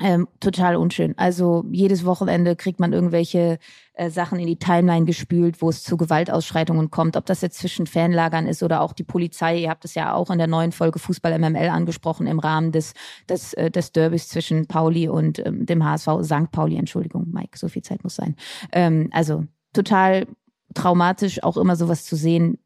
Ähm, 0.01 0.27
total 0.39 0.77
unschön. 0.77 1.13
Also 1.17 1.65
jedes 1.71 2.05
Wochenende 2.05 2.55
kriegt 2.55 2.79
man 2.79 2.93
irgendwelche 2.93 3.59
äh, 3.93 4.09
Sachen 4.09 4.39
in 4.39 4.47
die 4.47 4.57
Timeline 4.57 5.05
gespült, 5.05 5.61
wo 5.61 5.69
es 5.69 5.83
zu 5.83 5.97
Gewaltausschreitungen 5.97 6.89
kommt. 6.89 7.17
Ob 7.17 7.25
das 7.25 7.41
jetzt 7.41 7.59
zwischen 7.59 7.85
Fanlagern 7.85 8.47
ist 8.47 8.63
oder 8.63 8.81
auch 8.81 8.93
die 8.93 9.03
Polizei. 9.03 9.57
Ihr 9.57 9.69
habt 9.69 9.83
es 9.83 9.95
ja 9.95 10.13
auch 10.13 10.29
in 10.29 10.37
der 10.37 10.47
neuen 10.47 10.71
Folge 10.71 10.99
Fußball 10.99 11.37
MML 11.37 11.67
angesprochen 11.69 12.27
im 12.27 12.39
Rahmen 12.39 12.71
des, 12.71 12.93
des, 13.27 13.53
äh, 13.55 13.69
des 13.69 13.91
Derbys 13.91 14.29
zwischen 14.29 14.67
Pauli 14.67 15.09
und 15.09 15.45
ähm, 15.45 15.65
dem 15.65 15.83
HSV, 15.83 16.23
St. 16.23 16.51
Pauli, 16.51 16.77
Entschuldigung, 16.77 17.27
Mike, 17.31 17.57
so 17.57 17.67
viel 17.67 17.81
Zeit 17.81 18.01
muss 18.03 18.15
sein. 18.15 18.37
Ähm, 18.71 19.09
also 19.11 19.43
total 19.73 20.27
traumatisch, 20.73 21.43
auch 21.43 21.57
immer 21.57 21.75
sowas 21.75 22.05
zu 22.05 22.15
sehen. 22.15 22.59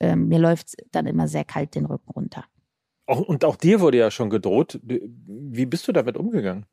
Ähm, 0.00 0.28
mir 0.28 0.38
läuft 0.38 0.74
dann 0.92 1.06
immer 1.06 1.28
sehr 1.28 1.44
kalt 1.44 1.74
den 1.74 1.86
Rücken 1.86 2.10
runter. 2.10 2.44
Auch, 3.06 3.20
und 3.20 3.44
auch 3.44 3.56
dir 3.56 3.80
wurde 3.80 3.98
ja 3.98 4.10
schon 4.10 4.30
gedroht. 4.30 4.80
Wie 4.82 5.66
bist 5.66 5.86
du 5.88 5.92
damit 5.92 6.16
umgegangen? 6.16 6.66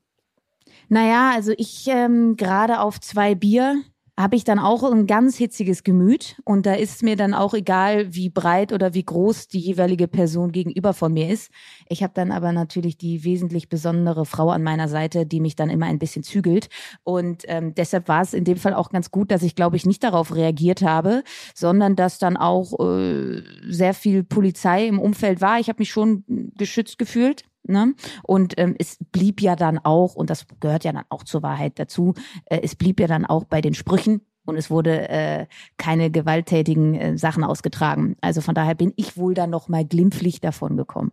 Naja, 0.89 1.31
also 1.33 1.53
ich 1.57 1.87
ähm, 1.87 2.35
gerade 2.35 2.79
auf 2.79 2.99
zwei 2.99 3.35
Bier 3.35 3.83
habe 4.17 4.35
ich 4.35 4.43
dann 4.43 4.59
auch 4.59 4.83
ein 4.83 5.07
ganz 5.07 5.37
hitziges 5.37 5.83
Gemüt 5.83 6.39
und 6.45 6.67
da 6.67 6.73
ist 6.73 7.01
mir 7.01 7.15
dann 7.15 7.33
auch 7.33 7.55
egal, 7.55 8.13
wie 8.13 8.29
breit 8.29 8.71
oder 8.71 8.93
wie 8.93 9.03
groß 9.03 9.47
die 9.47 9.59
jeweilige 9.59 10.07
Person 10.07 10.51
gegenüber 10.51 10.93
von 10.93 11.13
mir 11.13 11.29
ist. 11.29 11.51
Ich 11.89 12.03
habe 12.03 12.13
dann 12.13 12.31
aber 12.31 12.51
natürlich 12.51 12.97
die 12.97 13.23
wesentlich 13.23 13.69
besondere 13.69 14.25
Frau 14.25 14.51
an 14.51 14.61
meiner 14.61 14.87
Seite, 14.87 15.25
die 15.25 15.39
mich 15.39 15.55
dann 15.55 15.71
immer 15.71 15.87
ein 15.87 15.97
bisschen 15.97 16.23
zügelt 16.23 16.69
und 17.03 17.43
ähm, 17.47 17.73
deshalb 17.73 18.07
war 18.07 18.21
es 18.21 18.35
in 18.35 18.43
dem 18.43 18.57
Fall 18.57 18.75
auch 18.75 18.91
ganz 18.91 19.09
gut, 19.09 19.31
dass 19.31 19.41
ich 19.41 19.55
glaube 19.55 19.77
ich 19.77 19.85
nicht 19.85 20.03
darauf 20.03 20.35
reagiert 20.35 20.83
habe, 20.83 21.23
sondern 21.55 21.95
dass 21.95 22.19
dann 22.19 22.37
auch 22.37 22.79
äh, 22.79 23.41
sehr 23.67 23.95
viel 23.95 24.23
Polizei 24.23 24.87
im 24.87 24.99
Umfeld 24.99 25.41
war. 25.41 25.59
Ich 25.59 25.69
habe 25.69 25.79
mich 25.79 25.89
schon 25.89 26.23
geschützt 26.55 26.99
gefühlt 26.99 27.43
Ne? 27.65 27.93
Und 28.23 28.53
ähm, 28.57 28.75
es 28.77 28.97
blieb 29.11 29.41
ja 29.41 29.55
dann 29.55 29.79
auch, 29.79 30.15
und 30.15 30.29
das 30.29 30.45
gehört 30.59 30.83
ja 30.83 30.91
dann 30.91 31.05
auch 31.09 31.23
zur 31.23 31.43
Wahrheit 31.43 31.79
dazu, 31.79 32.13
äh, 32.45 32.59
es 32.61 32.75
blieb 32.75 32.99
ja 32.99 33.07
dann 33.07 33.25
auch 33.25 33.45
bei 33.45 33.61
den 33.61 33.73
Sprüchen 33.73 34.21
und 34.45 34.57
es 34.57 34.69
wurde 34.69 35.09
äh, 35.09 35.45
keine 35.77 36.11
gewalttätigen 36.11 36.95
äh, 36.95 37.17
Sachen 37.17 37.43
ausgetragen. 37.43 38.17
Also 38.21 38.41
von 38.41 38.55
daher 38.55 38.75
bin 38.75 38.93
ich 38.97 39.17
wohl 39.17 39.33
dann 39.33 39.49
noch 39.49 39.69
mal 39.69 39.85
glimpflich 39.85 40.41
davon 40.41 40.75
gekommen. 40.75 41.11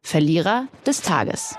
Verlierer 0.00 0.68
des 0.86 1.02
Tages. 1.02 1.56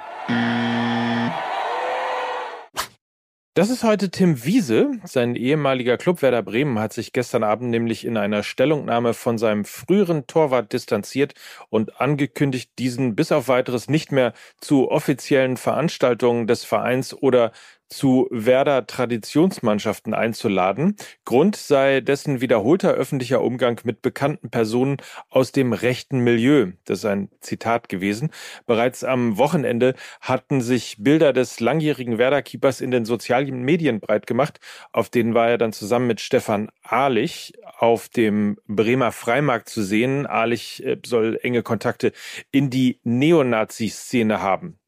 Das 3.60 3.70
ist 3.70 3.84
heute 3.84 4.10
Tim 4.10 4.46
Wiese. 4.46 5.00
Sein 5.04 5.36
ehemaliger 5.36 5.98
Club 5.98 6.22
Werder 6.22 6.42
Bremen 6.42 6.80
hat 6.80 6.94
sich 6.94 7.12
gestern 7.12 7.44
Abend 7.44 7.72
nämlich 7.72 8.06
in 8.06 8.16
einer 8.16 8.42
Stellungnahme 8.42 9.14
von 9.14 9.38
seinem 9.38 9.66
früheren 9.66 10.28
Torwart 10.28 10.72
distanziert 10.72 11.34
und 11.70 12.00
angekündigt, 12.00 12.72
diesen 12.80 13.18
bis 13.18 13.34
auf 13.34 13.50
weiteres 13.50 13.90
nicht 13.90 14.14
mehr 14.14 14.32
zu 14.62 14.90
offiziellen 14.90 15.58
Veranstaltungen 15.58 16.48
des 16.48 16.64
Vereins 16.64 17.14
oder 17.14 17.52
zu 17.90 18.28
Werder 18.32 18.88
Traditionsmannschaften 18.88 20.14
einzuladen. 20.14 20.96
Grund 21.26 21.56
sei 21.56 22.02
dessen 22.02 22.40
wiederholter 22.42 22.92
öffentlicher 22.92 23.42
Umgang 23.42 23.82
mit 23.84 24.02
bekannten 24.02 24.50
Personen 24.50 24.98
aus 25.30 25.52
dem 25.52 25.74
rechten 25.74 26.20
Milieu. 26.20 26.72
Das 26.86 27.00
ist 27.00 27.06
ein 27.06 27.30
Zitat 27.42 27.90
gewesen. 27.90 28.30
Bereits 28.66 29.04
am 29.04 29.38
Wochenende 29.38 29.96
hatten 30.22 30.62
sich 30.62 30.98
Bilder 31.00 31.34
des 31.34 31.60
langjährigen 31.60 32.18
Werder-Keepers 32.18 32.82
in 32.82 32.92
den 32.92 33.06
sozialen 33.06 33.62
Medien 33.64 34.00
breit 34.00 34.28
gemacht. 34.28 34.60
Auf 34.92 35.10
denen 35.10 35.34
war 35.34 35.50
er 35.50 35.58
dann 35.58 35.74
zusammen 35.74 36.08
mit 36.08 36.22
Stefan 36.22 36.70
Ahlich 36.84 37.54
auf 37.78 38.10
dem 38.10 38.58
Bremer 38.68 39.12
Freimarkt 39.12 39.70
zu 39.70 39.82
sehen. 39.82 40.28
Ahlich 40.28 40.86
äh, 40.86 40.98
soll 41.06 41.40
enge 41.42 41.64
Kontakte 41.64 42.12
in 42.52 42.70
die 42.70 43.00
Neonazi-Szene 43.04 44.42
haben 44.42 44.80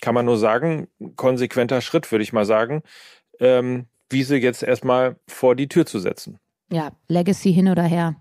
kann 0.00 0.14
man 0.14 0.26
nur 0.26 0.38
sagen, 0.38 0.88
konsequenter 1.16 1.80
Schritt, 1.80 2.10
würde 2.10 2.22
ich 2.22 2.32
mal 2.32 2.44
sagen, 2.44 2.82
ähm, 3.38 3.86
Wiese 4.08 4.36
jetzt 4.36 4.62
erstmal 4.62 5.16
vor 5.28 5.54
die 5.54 5.68
Tür 5.68 5.86
zu 5.86 5.98
setzen. 6.00 6.38
Ja, 6.72 6.90
Legacy 7.08 7.52
hin 7.52 7.68
oder 7.68 7.84
her. 7.84 8.16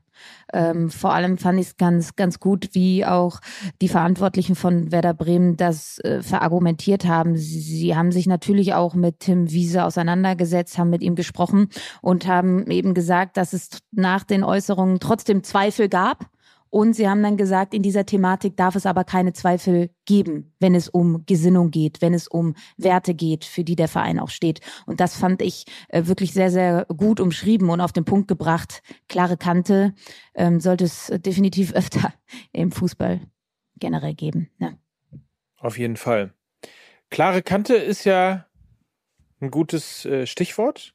Ähm, 0.53 0.89
vor 0.89 1.13
allem 1.13 1.37
fand 1.37 1.59
ich 1.59 1.67
es 1.67 1.77
ganz, 1.77 2.15
ganz 2.15 2.39
gut, 2.39 2.69
wie 2.73 3.05
auch 3.05 3.39
die 3.81 3.87
Verantwortlichen 3.87 4.55
von 4.55 4.91
Werder 4.91 5.13
Bremen 5.13 5.57
das 5.57 5.99
äh, 5.99 6.21
verargumentiert 6.21 7.05
haben. 7.05 7.37
Sie, 7.37 7.59
sie, 7.59 7.95
haben 7.95 8.11
sich 8.11 8.27
natürlich 8.27 8.73
auch 8.73 8.95
mit 8.95 9.19
Tim 9.19 9.51
Wiese 9.51 9.85
auseinandergesetzt, 9.85 10.77
haben 10.77 10.89
mit 10.89 11.01
ihm 11.01 11.15
gesprochen 11.15 11.69
und 12.01 12.27
haben 12.27 12.69
eben 12.69 12.93
gesagt, 12.93 13.37
dass 13.37 13.53
es 13.53 13.69
nach 13.91 14.23
den 14.23 14.43
Äußerungen 14.43 14.99
trotzdem 14.99 15.43
Zweifel 15.43 15.89
gab 15.89 16.29
Und 16.69 16.93
sie 16.93 17.09
haben 17.09 17.23
dann 17.23 17.37
gesagt, 17.37 17.73
in 17.73 17.81
dieser 17.81 18.05
Thematik 18.05 18.55
darf 18.55 18.75
es 18.75 18.85
aber 18.85 19.03
keine 19.03 19.33
Zweifel 19.33 19.89
geben, 20.05 20.53
wenn 20.59 20.75
es 20.75 20.87
um 20.87 21.25
Gesinnung 21.25 21.71
geht, 21.71 22.01
wenn 22.01 22.13
es 22.13 22.27
um 22.27 22.55
Werte 22.77 23.15
geht, 23.15 23.45
für 23.45 23.63
die 23.63 23.75
der 23.75 23.87
Verein 23.87 24.19
auch 24.19 24.29
steht. 24.29 24.61
Und 24.85 24.99
das 24.99 25.15
fand 25.15 25.41
ich 25.41 25.65
äh, 25.87 26.05
wirklich 26.05 26.33
sehr, 26.33 26.51
sehr 26.51 26.85
gut 26.85 27.19
umschrieben 27.19 27.69
und 27.69 27.81
auf 27.81 27.91
den 27.91 28.05
Punkt 28.05 28.27
gebracht. 28.27 28.81
Klare 29.07 29.37
Kante 29.37 29.93
ähm, 30.35 30.59
sollte 30.59 30.85
es 30.85 31.11
definitiv 31.17 31.73
öfter 31.79 32.13
im 32.51 32.71
Fußball 32.71 33.21
generell 33.79 34.13
geben. 34.13 34.49
Ne? 34.59 34.77
Auf 35.57 35.77
jeden 35.77 35.97
Fall. 35.97 36.33
Klare 37.09 37.41
Kante 37.41 37.75
ist 37.75 38.03
ja 38.03 38.45
ein 39.41 39.49
gutes 39.51 40.05
äh, 40.05 40.27
Stichwort. 40.27 40.93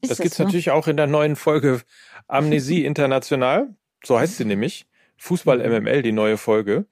Ist 0.00 0.10
das, 0.10 0.18
das 0.18 0.18
gibt 0.18 0.32
es 0.32 0.36
so? 0.38 0.44
natürlich 0.44 0.70
auch 0.70 0.88
in 0.88 0.96
der 0.96 1.06
neuen 1.06 1.36
Folge 1.36 1.82
Amnesie 2.26 2.84
International. 2.84 3.74
So 4.04 4.18
heißt 4.18 4.36
sie 4.36 4.44
nämlich. 4.44 4.86
Fußball 5.16 5.58
MML, 5.58 6.02
die 6.02 6.12
neue 6.12 6.36
Folge. 6.36 6.86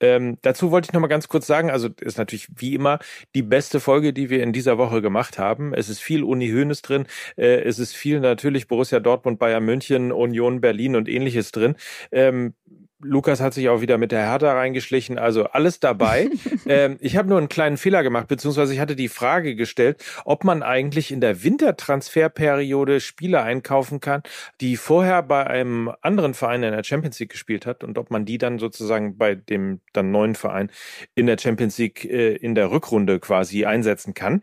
Ähm, 0.00 0.38
dazu 0.42 0.70
wollte 0.70 0.88
ich 0.88 0.92
noch 0.92 1.00
mal 1.00 1.06
ganz 1.06 1.28
kurz 1.28 1.46
sagen, 1.46 1.70
also 1.70 1.88
ist 2.00 2.18
natürlich 2.18 2.48
wie 2.56 2.74
immer 2.74 2.98
die 3.34 3.42
beste 3.42 3.80
Folge, 3.80 4.12
die 4.12 4.28
wir 4.28 4.42
in 4.42 4.52
dieser 4.52 4.76
Woche 4.76 5.00
gemacht 5.02 5.38
haben. 5.38 5.72
Es 5.72 5.88
ist 5.88 6.00
viel 6.00 6.24
Uni 6.24 6.50
Hoeneß 6.50 6.82
drin, 6.82 7.06
äh, 7.36 7.62
es 7.62 7.78
ist 7.78 7.94
viel 7.94 8.20
natürlich 8.20 8.68
Borussia 8.68 9.00
Dortmund, 9.00 9.38
Bayern 9.38 9.64
München, 9.64 10.12
Union 10.12 10.60
Berlin 10.60 10.96
und 10.96 11.08
ähnliches 11.08 11.52
drin. 11.52 11.76
Ähm, 12.12 12.54
Lukas 13.00 13.40
hat 13.40 13.54
sich 13.54 13.68
auch 13.68 13.80
wieder 13.80 13.98
mit 13.98 14.12
der 14.12 14.30
Hertha 14.30 14.52
reingeschlichen, 14.52 15.18
also 15.18 15.44
alles 15.44 15.80
dabei. 15.80 16.30
ähm, 16.66 16.96
ich 17.00 17.16
habe 17.16 17.28
nur 17.28 17.38
einen 17.38 17.48
kleinen 17.48 17.76
Fehler 17.76 18.02
gemacht, 18.02 18.28
beziehungsweise 18.28 18.72
ich 18.72 18.80
hatte 18.80 18.96
die 18.96 19.08
Frage 19.08 19.56
gestellt, 19.56 20.02
ob 20.24 20.44
man 20.44 20.62
eigentlich 20.62 21.10
in 21.10 21.20
der 21.20 21.42
Wintertransferperiode 21.42 23.00
Spieler 23.00 23.42
einkaufen 23.42 24.00
kann, 24.00 24.22
die 24.60 24.76
vorher 24.76 25.22
bei 25.22 25.46
einem 25.46 25.92
anderen 26.00 26.34
Verein 26.34 26.62
in 26.62 26.72
der 26.72 26.84
Champions 26.84 27.18
League 27.18 27.30
gespielt 27.30 27.66
hat 27.66 27.84
und 27.84 27.98
ob 27.98 28.10
man 28.10 28.24
die 28.24 28.38
dann 28.38 28.58
sozusagen 28.58 29.18
bei 29.18 29.34
dem 29.34 29.80
dann 29.92 30.10
neuen 30.10 30.34
Verein 30.34 30.70
in 31.14 31.26
der 31.26 31.38
Champions 31.38 31.78
League 31.78 32.04
äh, 32.04 32.36
in 32.36 32.54
der 32.54 32.70
Rückrunde 32.70 33.20
quasi 33.20 33.64
einsetzen 33.64 34.14
kann. 34.14 34.40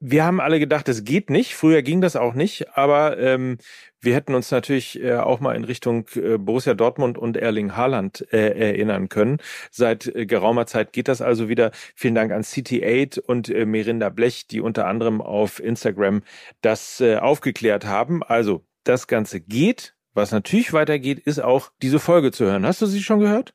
Wir 0.00 0.24
haben 0.24 0.40
alle 0.40 0.60
gedacht, 0.60 0.88
es 0.88 1.02
geht 1.02 1.28
nicht. 1.28 1.56
Früher 1.56 1.82
ging 1.82 2.00
das 2.00 2.14
auch 2.14 2.34
nicht, 2.34 2.76
aber 2.76 3.18
ähm, 3.18 3.58
wir 4.00 4.14
hätten 4.14 4.34
uns 4.34 4.50
natürlich 4.52 5.02
äh, 5.02 5.16
auch 5.16 5.40
mal 5.40 5.56
in 5.56 5.64
Richtung 5.64 6.06
äh, 6.14 6.38
Borussia 6.38 6.74
Dortmund 6.74 7.18
und 7.18 7.36
Erling 7.36 7.74
Haaland 7.74 8.24
äh, 8.32 8.50
erinnern 8.50 9.08
können. 9.08 9.38
Seit 9.72 10.06
äh, 10.06 10.24
geraumer 10.24 10.66
Zeit 10.66 10.92
geht 10.92 11.08
das 11.08 11.20
also 11.20 11.48
wieder. 11.48 11.72
Vielen 11.96 12.14
Dank 12.14 12.30
an 12.30 12.42
CT8 12.42 13.18
und 13.18 13.48
äh, 13.48 13.66
Merinda 13.66 14.08
Blech, 14.08 14.46
die 14.46 14.60
unter 14.60 14.86
anderem 14.86 15.20
auf 15.20 15.58
Instagram 15.58 16.22
das 16.60 17.00
äh, 17.00 17.16
aufgeklärt 17.16 17.84
haben. 17.84 18.22
Also 18.22 18.64
das 18.84 19.08
Ganze 19.08 19.40
geht. 19.40 19.96
Was 20.14 20.30
natürlich 20.30 20.72
weitergeht, 20.72 21.18
ist 21.18 21.40
auch 21.40 21.70
diese 21.82 21.98
Folge 21.98 22.30
zu 22.30 22.44
hören. 22.44 22.64
Hast 22.66 22.82
du 22.82 22.86
sie 22.86 23.02
schon 23.02 23.18
gehört? 23.18 23.52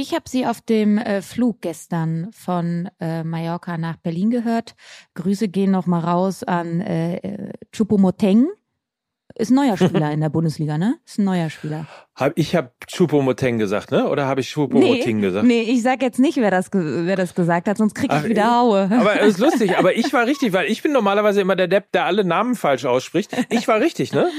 Ich 0.00 0.14
habe 0.14 0.24
sie 0.26 0.46
auf 0.46 0.62
dem 0.62 0.96
äh, 0.96 1.20
Flug 1.20 1.60
gestern 1.60 2.30
von 2.32 2.88
äh, 3.00 3.22
Mallorca 3.22 3.76
nach 3.76 3.98
Berlin 3.98 4.30
gehört. 4.30 4.74
Grüße 5.12 5.48
gehen 5.48 5.70
noch 5.72 5.84
mal 5.84 5.98
raus 5.98 6.42
an 6.42 6.80
äh, 6.80 7.16
äh 7.16 7.52
Chupomoteng. 7.70 8.46
Ist 9.34 9.50
ein 9.50 9.56
neuer 9.56 9.76
Spieler 9.76 10.10
in 10.12 10.22
der 10.22 10.30
Bundesliga, 10.30 10.78
ne? 10.78 10.96
Ist 11.04 11.18
ein 11.18 11.26
neuer 11.26 11.50
Spieler. 11.50 11.86
Hab, 12.14 12.32
ich 12.36 12.56
habe 12.56 12.72
Chupomoteng 12.86 13.58
gesagt, 13.58 13.90
ne? 13.90 14.08
Oder 14.08 14.24
habe 14.24 14.40
ich 14.40 14.48
Chupomoteng 14.48 15.16
nee, 15.16 15.22
gesagt? 15.22 15.46
Nee, 15.46 15.62
ich 15.64 15.82
sag 15.82 16.00
jetzt 16.00 16.18
nicht, 16.18 16.38
wer 16.38 16.50
das, 16.50 16.70
wer 16.72 17.16
das 17.16 17.34
gesagt 17.34 17.68
hat, 17.68 17.76
sonst 17.76 17.92
krieg 17.92 18.10
ich 18.10 18.20
Ach, 18.20 18.24
wieder 18.24 18.58
Haue. 18.58 18.90
Aber 18.90 19.20
es 19.20 19.34
ist 19.34 19.38
lustig, 19.38 19.76
aber 19.76 19.94
ich 19.94 20.10
war 20.14 20.24
richtig, 20.26 20.54
weil 20.54 20.70
ich 20.70 20.82
bin 20.82 20.92
normalerweise 20.92 21.42
immer 21.42 21.56
der 21.56 21.68
Depp, 21.68 21.92
der 21.92 22.06
alle 22.06 22.24
Namen 22.24 22.54
falsch 22.54 22.86
ausspricht. 22.86 23.36
Ich 23.50 23.68
war 23.68 23.78
richtig, 23.80 24.14
ne? 24.14 24.30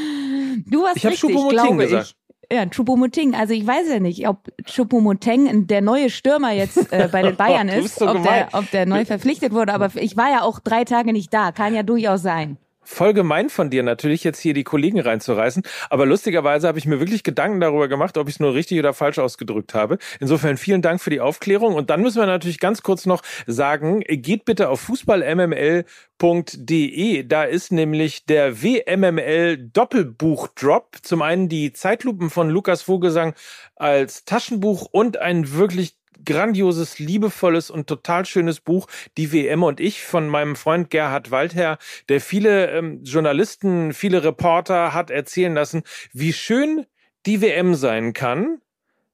Du 0.65 0.85
hast 0.85 0.97
ich 0.97 1.05
hab 1.05 1.11
richtig, 1.11 1.29
Chupomoteng 1.29 1.77
gesagt. 1.77 2.15
Ich. 2.17 2.20
Ja, 2.51 2.63
Choupo-Moting. 2.63 3.33
Also 3.33 3.53
ich 3.53 3.65
weiß 3.65 3.87
ja 3.89 3.99
nicht, 3.99 4.27
ob 4.27 4.49
Choupo-Moting 4.65 5.67
der 5.67 5.81
neue 5.81 6.09
Stürmer 6.09 6.51
jetzt 6.51 6.91
äh, 6.91 7.07
bei 7.09 7.21
den 7.21 7.35
Bayern 7.37 7.69
ist, 7.69 7.95
so 7.95 8.09
ob, 8.09 8.21
der, 8.23 8.49
ob 8.51 8.69
der 8.71 8.85
neu 8.85 9.05
verpflichtet 9.05 9.53
wurde. 9.53 9.73
Aber 9.73 9.89
ich 9.95 10.17
war 10.17 10.29
ja 10.29 10.41
auch 10.41 10.59
drei 10.59 10.83
Tage 10.83 11.13
nicht 11.13 11.33
da. 11.33 11.51
Kann 11.51 11.73
ja 11.73 11.83
durchaus 11.83 12.21
sein 12.21 12.57
voll 12.83 13.13
gemein 13.13 13.49
von 13.49 13.69
dir 13.69 13.83
natürlich 13.83 14.23
jetzt 14.23 14.39
hier 14.39 14.53
die 14.53 14.63
Kollegen 14.63 14.99
reinzureißen, 14.99 15.63
aber 15.89 16.05
lustigerweise 16.05 16.67
habe 16.67 16.79
ich 16.79 16.85
mir 16.85 16.99
wirklich 16.99 17.23
Gedanken 17.23 17.59
darüber 17.59 17.87
gemacht, 17.87 18.17
ob 18.17 18.27
ich 18.27 18.35
es 18.35 18.39
nur 18.39 18.53
richtig 18.53 18.79
oder 18.79 18.93
falsch 18.93 19.19
ausgedrückt 19.19 19.73
habe. 19.73 19.97
Insofern 20.19 20.57
vielen 20.57 20.81
Dank 20.81 21.01
für 21.01 21.09
die 21.09 21.21
Aufklärung 21.21 21.75
und 21.75 21.89
dann 21.89 22.01
müssen 22.01 22.19
wir 22.19 22.25
natürlich 22.25 22.59
ganz 22.59 22.83
kurz 22.83 23.05
noch 23.05 23.21
sagen, 23.47 24.01
geht 24.01 24.45
bitte 24.45 24.69
auf 24.69 24.81
fußballmml.de, 24.81 27.23
da 27.23 27.43
ist 27.43 27.71
nämlich 27.71 28.25
der 28.25 28.61
WMML 28.61 29.57
Doppelbuch-Drop. 29.57 30.97
Zum 31.01 31.21
einen 31.21 31.49
die 31.49 31.73
Zeitlupen 31.73 32.29
von 32.29 32.49
Lukas 32.49 32.81
Vogelsang 32.81 33.33
als 33.75 34.25
Taschenbuch 34.25 34.87
und 34.91 35.17
ein 35.17 35.53
wirklich 35.53 36.00
grandioses, 36.25 36.99
liebevolles 36.99 37.69
und 37.69 37.87
total 37.87 38.25
schönes 38.25 38.59
Buch, 38.59 38.87
Die 39.17 39.31
WM 39.31 39.63
und 39.63 39.79
ich, 39.79 40.03
von 40.03 40.27
meinem 40.27 40.55
Freund 40.55 40.89
Gerhard 40.89 41.31
Waldherr, 41.31 41.77
der 42.09 42.21
viele 42.21 42.71
ähm, 42.71 43.03
Journalisten, 43.03 43.93
viele 43.93 44.23
Reporter 44.23 44.93
hat 44.93 45.11
erzählen 45.11 45.53
lassen, 45.53 45.83
wie 46.13 46.33
schön 46.33 46.85
die 47.25 47.41
WM 47.41 47.75
sein 47.75 48.13
kann. 48.13 48.61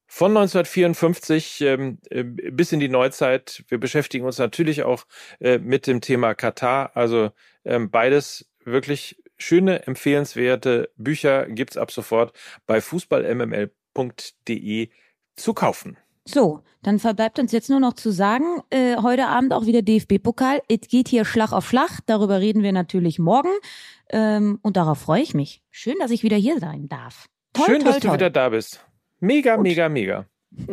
Von 0.10 0.32
1954 0.32 1.62
ähm, 1.62 2.00
äh, 2.10 2.24
bis 2.24 2.72
in 2.72 2.80
die 2.80 2.88
Neuzeit. 2.88 3.66
Wir 3.68 3.78
beschäftigen 3.78 4.26
uns 4.26 4.38
natürlich 4.38 4.84
auch 4.84 5.06
äh, 5.42 5.58
mit 5.58 5.86
dem 5.86 6.00
Thema 6.00 6.34
Katar. 6.34 6.96
Also 6.96 7.32
ähm, 7.66 7.92
beides 7.92 8.50
wirklich 8.64 9.22
schöne, 9.38 9.86
empfehlenswerte 9.86 10.90
Bücher 10.96 11.48
gibt's 11.48 11.76
ab 11.78 11.92
sofort 11.92 12.32
bei 12.66 12.80
fußballmml.de 12.80 14.90
zu 15.36 15.54
kaufen. 15.54 15.98
So, 16.28 16.62
dann 16.84 17.00
verbleibt 17.00 17.40
uns 17.40 17.54
jetzt 17.54 17.70
nur 17.70 17.80
noch 17.80 17.94
zu 17.94 18.12
sagen, 18.12 18.62
äh, 18.70 18.98
heute 18.98 19.28
Abend 19.28 19.54
auch 19.54 19.66
wieder 19.66 19.82
DFB-Pokal. 19.82 20.62
Es 20.68 20.90
geht 20.90 21.08
hier 21.08 21.24
Schlag 21.24 21.54
auf 21.54 21.68
Schlag. 21.68 22.00
Darüber 22.06 22.42
reden 22.42 22.64
wir 22.64 22.74
natürlich 22.74 23.18
morgen. 23.18 23.50
Ähm, 24.10 24.60
und 24.62 24.76
darauf 24.76 25.00
freue 25.00 25.22
ich 25.22 25.34
mich. 25.34 25.62
Schön, 25.72 25.96
dass 26.00 26.12
ich 26.12 26.24
wieder 26.24 26.36
hier 26.36 26.60
sein 26.60 26.90
darf. 26.90 27.28
Toll, 27.54 27.66
Schön, 27.66 27.80
toll, 27.80 27.86
dass 27.86 28.00
toll. 28.00 28.10
du 28.10 28.14
wieder 28.16 28.30
da 28.30 28.50
bist. 28.50 28.86
Mega, 29.22 29.56
und? 29.56 29.64
mega, 29.64 29.88
mega. 29.88 30.26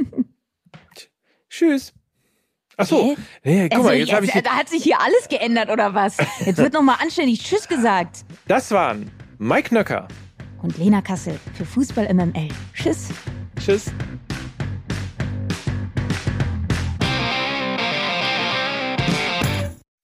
Tschüss. 1.49 1.95
Ach 2.77 2.87
so. 2.87 3.17
Nee, 3.45 3.69
guck 3.69 3.79
also, 3.79 3.89
mal, 3.89 3.97
jetzt, 3.97 4.13
habe 4.13 4.27
ich. 4.27 4.33
Da 4.33 4.51
hat 4.51 4.69
sich 4.69 4.83
hier 4.83 5.01
alles 5.01 5.29
geändert, 5.29 5.71
oder 5.71 5.95
was? 5.95 6.17
Jetzt 6.45 6.59
wird 6.59 6.73
nochmal 6.73 6.97
anständig 7.01 7.41
Tschüss 7.41 7.69
gesagt. 7.69 8.25
Das 8.49 8.73
waren 8.73 9.09
Mike 9.39 9.73
Nöcker 9.73 10.09
und 10.63 10.77
Lena 10.79 11.01
Kassel 11.01 11.39
für 11.55 11.65
Fußball 11.65 12.13
MML. 12.13 12.49
Tschüss. 12.75 13.11
Tschüss. 13.61 13.93